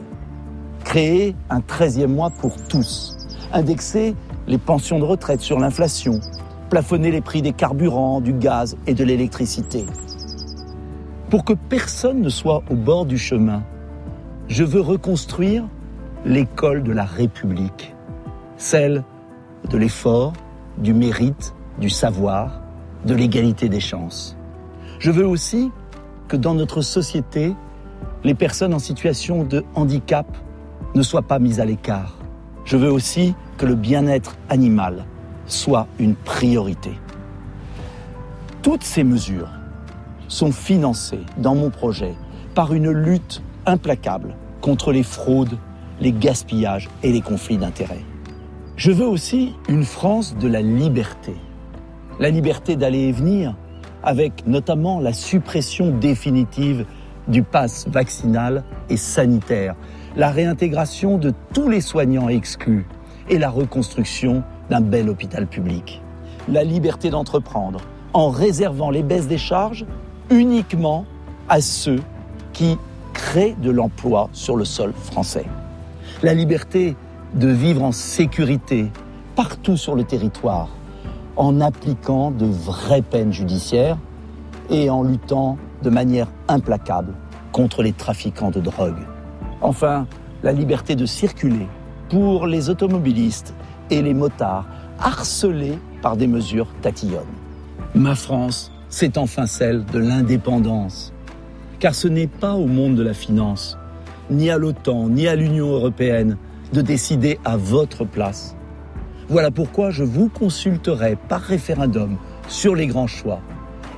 créer 0.88 1.36
un 1.50 1.60
13e 1.60 2.08
mois 2.08 2.30
pour 2.30 2.56
tous, 2.56 3.18
indexer 3.52 4.16
les 4.48 4.58
pensions 4.58 5.00
de 5.00 5.04
retraite 5.04 5.42
sur 5.42 5.60
l'inflation, 5.60 6.22
plafonner 6.70 7.12
les 7.12 7.20
prix 7.20 7.42
des 7.42 7.52
carburants, 7.52 8.22
du 8.22 8.32
gaz 8.32 8.78
et 8.88 8.94
de 8.94 9.04
l'électricité. 9.04 9.86
Pour 11.30 11.44
que 11.44 11.52
personne 11.52 12.22
ne 12.22 12.30
soit 12.30 12.64
au 12.70 12.76
bord 12.76 13.06
du 13.06 13.18
chemin, 13.18 13.62
je 14.48 14.64
veux 14.64 14.80
reconstruire 14.80 15.66
l'école 16.24 16.84
de 16.84 16.94
la 16.94 17.04
République, 17.04 17.94
celle 18.56 19.04
de 19.70 19.78
l'effort, 19.78 20.32
du 20.78 20.94
mérite, 20.94 21.54
du 21.80 21.90
savoir, 21.90 22.62
de 23.06 23.14
l'égalité 23.14 23.68
des 23.68 23.82
chances. 23.82 24.38
Je 25.00 25.12
veux 25.12 25.28
aussi 25.28 25.70
que 26.30 26.38
dans 26.38 26.54
notre 26.54 26.82
société, 26.82 27.54
les 28.24 28.34
personnes 28.34 28.74
en 28.74 28.80
situation 28.80 29.44
de 29.44 29.66
handicap 29.76 30.28
ne 30.96 31.02
soient 31.02 31.28
pas 31.28 31.40
mises 31.40 31.60
à 31.60 31.66
l'écart. 31.66 32.18
Je 32.64 32.78
veux 32.78 32.92
aussi 32.92 33.36
que 33.58 33.66
le 33.66 33.76
bien-être 33.76 34.38
animal 34.50 35.06
soit 35.46 35.88
une 36.00 36.16
priorité. 36.16 36.94
Toutes 38.62 38.84
ces 38.84 39.04
mesures 39.04 39.57
sont 40.28 40.52
financées 40.52 41.24
dans 41.38 41.56
mon 41.56 41.70
projet 41.70 42.14
par 42.56 42.74
une 42.74 42.92
lutte 42.92 43.42
implacable 43.66 44.36
contre 44.62 44.92
les 44.92 45.04
fraudes, 45.04 45.58
les 46.00 46.12
gaspillages 46.12 46.90
et 47.04 47.12
les 47.12 47.22
conflits 47.22 47.58
d'intérêts. 47.58 48.04
Je 48.76 48.92
veux 48.92 49.08
aussi 49.08 49.56
une 49.70 49.84
France 49.84 50.36
de 50.38 50.48
la 50.48 50.62
liberté. 50.62 51.34
La 52.20 52.30
liberté 52.30 52.76
d'aller 52.76 53.08
et 53.08 53.12
venir, 53.12 53.56
avec 54.04 54.46
notamment 54.48 55.00
la 55.00 55.14
suppression 55.14 55.92
définitive 55.92 56.86
du 57.28 57.44
pass 57.44 57.88
vaccinal 57.88 58.64
et 58.90 58.98
sanitaire, 58.98 59.76
la 60.16 60.30
réintégration 60.30 61.18
de 61.18 61.34
tous 61.54 61.70
les 61.70 61.82
soignants 61.82 62.30
exclus 62.30 62.86
et 63.30 63.38
la 63.38 63.50
reconstruction 63.50 64.44
d'un 64.70 64.82
bel 64.82 65.10
hôpital 65.10 65.48
public. 65.48 66.02
La 66.48 66.64
liberté 66.64 67.10
d'entreprendre 67.10 67.82
en 68.14 68.30
réservant 68.30 68.90
les 68.90 69.04
baisses 69.04 69.28
des 69.28 69.38
charges 69.38 69.86
uniquement 70.30 71.06
à 71.50 71.62
ceux 71.62 72.00
qui 72.54 72.78
créent 73.14 73.56
de 73.62 73.72
l'emploi 73.72 74.30
sur 74.34 74.56
le 74.56 74.66
sol 74.66 74.94
français. 74.94 75.46
La 76.24 76.34
liberté 76.34 76.96
de 77.34 77.48
vivre 77.48 77.84
en 77.84 77.92
sécurité 77.92 78.92
partout 79.36 79.78
sur 79.78 79.96
le 79.96 80.04
territoire 80.04 80.70
en 81.36 81.62
appliquant 81.62 82.32
de 82.32 82.46
vraies 82.46 83.02
peines 83.02 83.32
judiciaires 83.32 83.98
et 84.70 84.90
en 84.90 85.04
luttant 85.04 85.58
de 85.84 85.90
manière 85.90 86.28
implacable 86.48 87.14
contre 87.52 87.84
les 87.84 87.94
trafiquants 87.94 88.52
de 88.52 88.60
drogue. 88.60 88.98
Enfin, 89.62 90.08
la 90.44 90.52
liberté 90.52 90.96
de 90.96 91.06
circuler 91.06 91.68
pour 92.10 92.48
les 92.48 92.70
automobilistes 92.70 93.54
et 93.90 94.02
les 94.02 94.14
motards 94.14 94.66
harcelés 95.00 95.78
par 96.02 96.18
des 96.18 96.28
mesures 96.28 96.68
tatillonnes. 96.82 97.24
Ma 97.96 98.16
France, 98.16 98.72
c'est 98.90 99.18
enfin 99.18 99.46
celle 99.46 99.86
de 99.86 100.00
l'indépendance. 100.00 101.14
Car 101.80 101.94
ce 101.94 102.08
n'est 102.08 102.28
pas 102.28 102.54
au 102.54 102.66
monde 102.66 102.96
de 102.96 103.04
la 103.04 103.14
finance, 103.14 103.78
ni 104.30 104.50
à 104.50 104.58
l'OTAN, 104.58 105.10
ni 105.10 105.28
à 105.28 105.36
l'Union 105.36 105.68
européenne 105.68 106.38
de 106.74 106.82
décider 106.82 107.40
à 107.46 107.58
votre 107.58 108.06
place. 108.06 108.56
Voilà 109.30 109.52
pourquoi 109.52 109.92
je 109.92 110.04
vous 110.04 110.30
consulterai 110.30 111.18
par 111.28 111.42
référendum 111.42 112.18
sur 112.48 112.76
les 112.76 112.88
grands 112.88 113.08
choix 113.08 113.42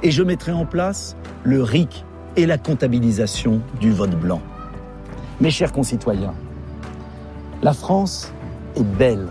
et 0.01 0.11
je 0.11 0.23
mettrai 0.23 0.51
en 0.51 0.65
place 0.65 1.15
le 1.43 1.61
RIC 1.61 2.03
et 2.35 2.45
la 2.45 2.57
comptabilisation 2.57 3.61
du 3.79 3.91
vote 3.91 4.15
blanc. 4.19 4.41
Mes 5.39 5.51
chers 5.51 5.71
concitoyens, 5.71 6.33
la 7.61 7.73
France 7.73 8.33
est 8.75 8.83
belle, 8.83 9.27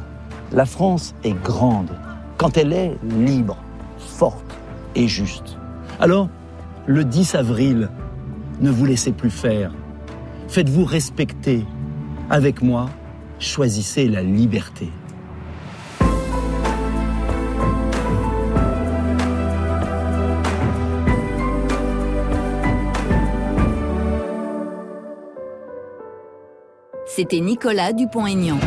la 0.52 0.66
France 0.66 1.14
est 1.24 1.36
grande 1.42 1.90
quand 2.36 2.56
elle 2.56 2.72
est 2.72 2.96
libre, 3.02 3.56
forte 3.98 4.47
et 4.94 5.08
juste. 5.08 5.58
Alors, 6.00 6.28
le 6.86 7.04
10 7.04 7.34
avril, 7.34 7.90
ne 8.60 8.70
vous 8.70 8.86
laissez 8.86 9.12
plus 9.12 9.30
faire. 9.30 9.72
Faites-vous 10.48 10.84
respecter. 10.84 11.64
Avec 12.30 12.62
moi, 12.62 12.90
choisissez 13.38 14.08
la 14.08 14.22
liberté. 14.22 14.90
C'était 27.06 27.40
Nicolas 27.40 27.92
Dupont-Aignan. 27.92 28.58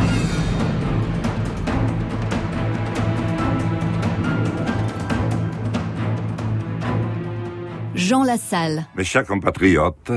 Mes 8.94 9.04
chers 9.04 9.24
compatriotes, 9.24 10.12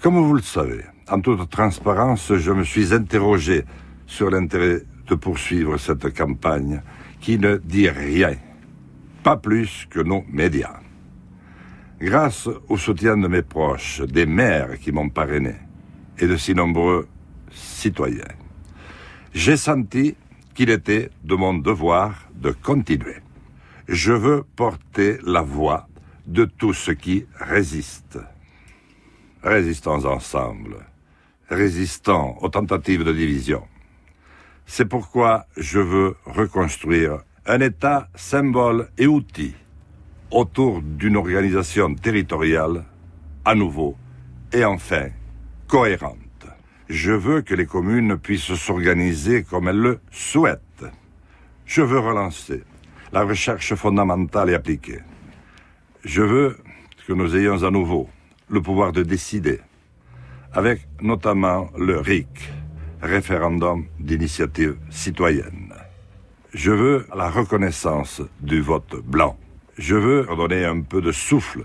comme 0.00 0.18
vous 0.18 0.34
le 0.34 0.42
savez, 0.42 0.82
en 1.08 1.20
toute 1.20 1.48
transparence, 1.48 2.34
je 2.34 2.50
me 2.50 2.64
suis 2.64 2.92
interrogé 2.92 3.64
sur 4.08 4.28
l'intérêt 4.28 4.82
de 5.06 5.14
poursuivre 5.14 5.76
cette 5.76 6.12
campagne 6.16 6.82
qui 7.20 7.38
ne 7.38 7.58
dit 7.58 7.88
rien, 7.88 8.34
pas 9.22 9.36
plus 9.36 9.86
que 9.88 10.00
nos 10.00 10.24
médias. 10.32 10.80
Grâce 12.00 12.48
au 12.68 12.76
soutien 12.76 13.16
de 13.16 13.28
mes 13.28 13.42
proches, 13.42 14.00
des 14.00 14.26
maires 14.26 14.80
qui 14.80 14.90
m'ont 14.90 15.08
parrainé 15.08 15.54
et 16.18 16.26
de 16.26 16.36
si 16.36 16.56
nombreux 16.56 17.06
citoyens, 17.52 18.34
j'ai 19.32 19.56
senti 19.56 20.16
qu'il 20.54 20.70
était 20.70 21.10
de 21.22 21.36
mon 21.36 21.54
devoir 21.54 22.14
de 22.34 22.50
continuer. 22.50 23.18
Je 23.86 24.12
veux 24.12 24.42
porter 24.56 25.18
la 25.24 25.42
voix 25.42 25.86
de 26.26 26.44
tout 26.44 26.72
ce 26.72 26.90
qui 26.90 27.26
résiste. 27.38 28.18
Résistons 29.42 30.04
ensemble, 30.04 30.76
résistons 31.48 32.36
aux 32.40 32.48
tentatives 32.48 33.04
de 33.04 33.12
division. 33.12 33.64
C'est 34.66 34.84
pourquoi 34.84 35.46
je 35.56 35.80
veux 35.80 36.16
reconstruire 36.24 37.18
un 37.46 37.60
État 37.60 38.08
symbole 38.14 38.88
et 38.98 39.06
outil 39.06 39.54
autour 40.30 40.80
d'une 40.80 41.16
organisation 41.16 41.94
territoriale 41.94 42.84
à 43.44 43.54
nouveau 43.54 43.96
et 44.52 44.64
enfin 44.64 45.08
cohérente. 45.66 46.18
Je 46.88 47.12
veux 47.12 47.42
que 47.42 47.54
les 47.54 47.66
communes 47.66 48.16
puissent 48.16 48.54
s'organiser 48.54 49.42
comme 49.42 49.68
elles 49.68 49.76
le 49.76 50.00
souhaitent. 50.10 50.84
Je 51.66 51.82
veux 51.82 51.98
relancer 51.98 52.62
la 53.12 53.22
recherche 53.24 53.74
fondamentale 53.74 54.50
et 54.50 54.54
appliquée. 54.54 55.00
Je 56.04 56.22
veux 56.22 56.56
que 57.06 57.12
nous 57.12 57.36
ayons 57.36 57.62
à 57.62 57.70
nouveau 57.70 58.08
le 58.48 58.60
pouvoir 58.60 58.90
de 58.90 59.04
décider, 59.04 59.60
avec 60.52 60.88
notamment 61.00 61.70
le 61.78 62.00
RIC, 62.00 62.26
référendum 63.00 63.86
d'initiative 64.00 64.78
citoyenne. 64.90 65.72
Je 66.52 66.72
veux 66.72 67.06
la 67.14 67.30
reconnaissance 67.30 68.20
du 68.40 68.60
vote 68.60 68.96
blanc. 69.04 69.38
Je 69.78 69.94
veux 69.94 70.26
redonner 70.28 70.64
un 70.64 70.80
peu 70.80 71.00
de 71.00 71.12
souffle 71.12 71.64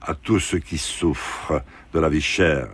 à 0.00 0.14
tous 0.14 0.38
ceux 0.38 0.60
qui 0.60 0.78
souffrent 0.78 1.60
de 1.92 1.98
la 1.98 2.08
vie 2.08 2.20
chère. 2.22 2.68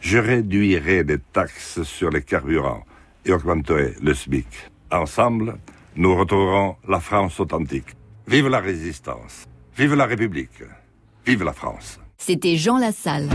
Je 0.00 0.16
réduirai 0.16 1.04
les 1.04 1.18
taxes 1.18 1.82
sur 1.82 2.08
les 2.08 2.22
carburants 2.22 2.84
et 3.26 3.32
augmenterai 3.32 3.94
le 4.02 4.14
SMIC. 4.14 4.46
Ensemble, 4.90 5.58
nous 5.96 6.16
retrouverons 6.16 6.76
la 6.88 7.00
France 7.00 7.40
authentique. 7.40 7.94
Vive 8.26 8.48
la 8.48 8.60
résistance. 8.60 9.46
Vive 9.78 9.94
la 9.94 10.06
République. 10.06 10.62
Vive 11.26 11.44
la 11.44 11.52
France. 11.52 12.00
C'était 12.16 12.56
Jean 12.56 12.78
Lassalle. 12.78 13.28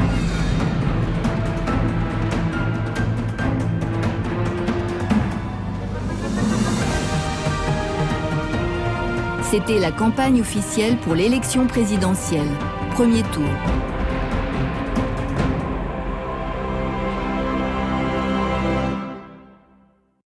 C'était 9.44 9.78
la 9.78 9.92
campagne 9.92 10.42
officielle 10.42 10.98
pour 10.98 11.14
l'élection 11.14 11.68
présidentielle. 11.68 12.50
Premier 12.96 13.22
tour. 13.22 13.91